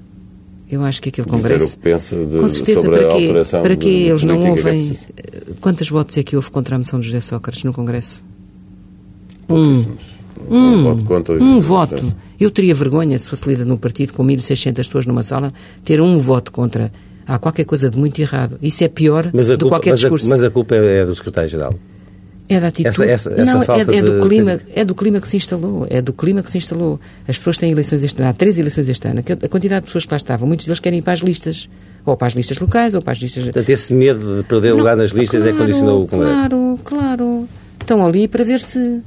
[0.72, 1.78] Eu acho que aquele Congresso.
[1.78, 3.34] De, com certeza, para quê?
[3.52, 4.98] Para quê eles não ouvem.
[5.60, 8.24] Quantos votos é que houve contra a moção de José Sócrates no Congresso?
[9.50, 9.86] Um.
[10.50, 11.44] Um, um voto contra.
[11.44, 12.16] Um voto.
[12.40, 15.52] Eu teria vergonha, se fosse líder num partido com 1.600 pessoas numa sala,
[15.84, 16.92] ter um voto contra.
[17.28, 18.58] Há qualquer coisa de muito errado.
[18.62, 20.28] Isso é pior do que qualquer mas discurso.
[20.28, 21.74] A, mas a culpa é do secretário-geral.
[22.48, 22.90] É da atitude.
[22.90, 24.28] Essa, essa, essa não, é, é, do de...
[24.28, 25.88] clima, é do clima que se instalou.
[25.90, 27.00] É do clima que se instalou.
[27.28, 28.30] As pessoas têm eleições este ano.
[28.30, 29.22] Há três eleições este ano.
[29.22, 31.68] A quantidade de pessoas que lá estavam, muitos deles querem ir para as listas.
[32.06, 33.46] Ou para as listas locais, ou para as listas...
[33.46, 36.36] Portanto, esse medo de perder não, lugar nas listas claro, é condicionou o Congresso.
[36.36, 37.50] Claro, claro.
[37.82, 39.02] Estão ali para ver se...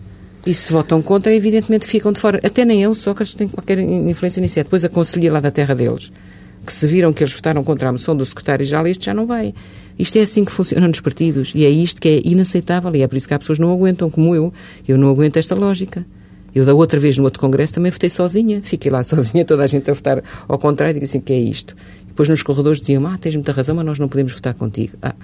[0.49, 2.41] E se votam contra, evidentemente ficam de fora.
[2.43, 4.59] Até nem eu, Sócrates, tem qualquer influência nisso.
[4.59, 6.11] É depois a conselhia lá da terra deles,
[6.65, 9.53] que se viram que eles votaram contra a moção do secretário-geral, este já não vai.
[9.99, 13.07] Isto é assim que funciona nos partidos e é isto que é inaceitável e é
[13.07, 14.51] por isso que há pessoas que não aguentam, como eu.
[14.89, 16.07] Eu não aguento esta lógica.
[16.55, 18.63] Eu, da outra vez, no outro congresso, também votei sozinha.
[18.65, 20.95] Fiquei lá sozinha, toda a gente a votar ao contrário.
[20.95, 21.77] Digo assim, que é isto?
[22.07, 24.97] Depois nos corredores diziam, ah, tens muita razão, mas nós não podemos votar contigo.
[25.03, 25.15] Ah,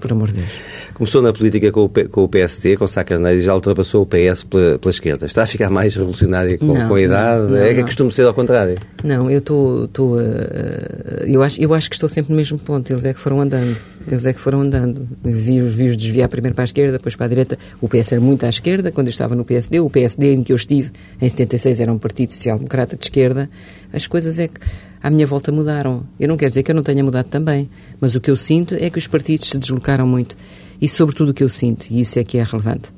[0.00, 0.50] por amor de Deus.
[0.94, 4.02] Começou na política com o, P, com o PST, com Sá Carneiro, e já ultrapassou
[4.02, 5.26] o PS pela, pela esquerda.
[5.26, 7.42] Está a ficar mais revolucionário com, não, com a idade?
[7.42, 8.78] Não, não, é que costumo ser ao contrário.
[9.04, 9.86] Não, eu estou...
[9.86, 12.92] Uh, eu, acho, eu acho que estou sempre no mesmo ponto.
[12.92, 13.76] Eles é que foram andando.
[14.06, 15.08] Eles é que foram andando.
[15.22, 17.58] Vi-os vi desviar primeiro para a esquerda, depois para a direita.
[17.80, 19.80] O PS era muito à esquerda, quando eu estava no PSD.
[19.80, 20.90] O PSD em que eu estive,
[21.20, 23.48] em 76, era um partido social-democrata de esquerda.
[23.92, 24.60] As coisas é que
[25.02, 26.04] à minha volta mudaram.
[26.18, 27.70] Eu não quero dizer que eu não tenha mudado também,
[28.00, 30.36] mas o que eu sinto é que os partidos se deslocaram muito.
[30.80, 32.92] E sobretudo o que eu sinto, e isso é que é relevante,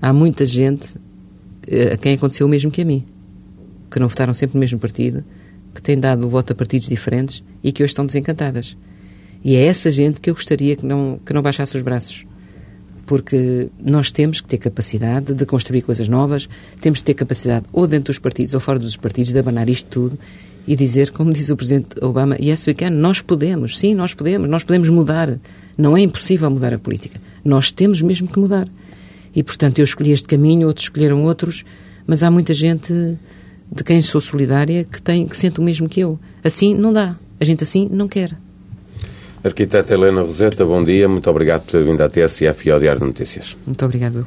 [0.00, 0.94] há muita gente
[1.66, 3.04] eh, a quem aconteceu o mesmo que a mim,
[3.90, 5.24] que não votaram sempre no mesmo partido,
[5.74, 8.76] que têm dado o voto a partidos diferentes e que hoje estão desencantadas.
[9.44, 12.24] E é essa gente que eu gostaria que não, que não baixasse os braços.
[13.04, 16.48] Porque nós temos que ter capacidade de construir coisas novas,
[16.80, 19.88] temos que ter capacidade, ou dentro dos partidos ou fora dos partidos, de abanar isto
[19.88, 20.18] tudo
[20.66, 24.48] e dizer, como diz o Presidente Obama, yes we can, nós podemos, sim, nós podemos,
[24.48, 25.38] nós podemos mudar.
[25.78, 27.20] Não é impossível mudar a política.
[27.44, 28.66] Nós temos mesmo que mudar.
[29.34, 31.64] E, portanto, eu escolhi este caminho, outros escolheram outros,
[32.06, 32.92] mas há muita gente
[33.70, 36.18] de quem sou solidária que, tem, que sente o mesmo que eu.
[36.42, 37.16] Assim não dá.
[37.38, 38.36] A gente assim não quer.
[39.44, 41.08] Arquiteta Helena Roseta, bom dia.
[41.08, 43.56] Muito obrigado por ter vindo à TSF e ao Diário de Notícias.
[43.66, 44.26] Muito obrigado.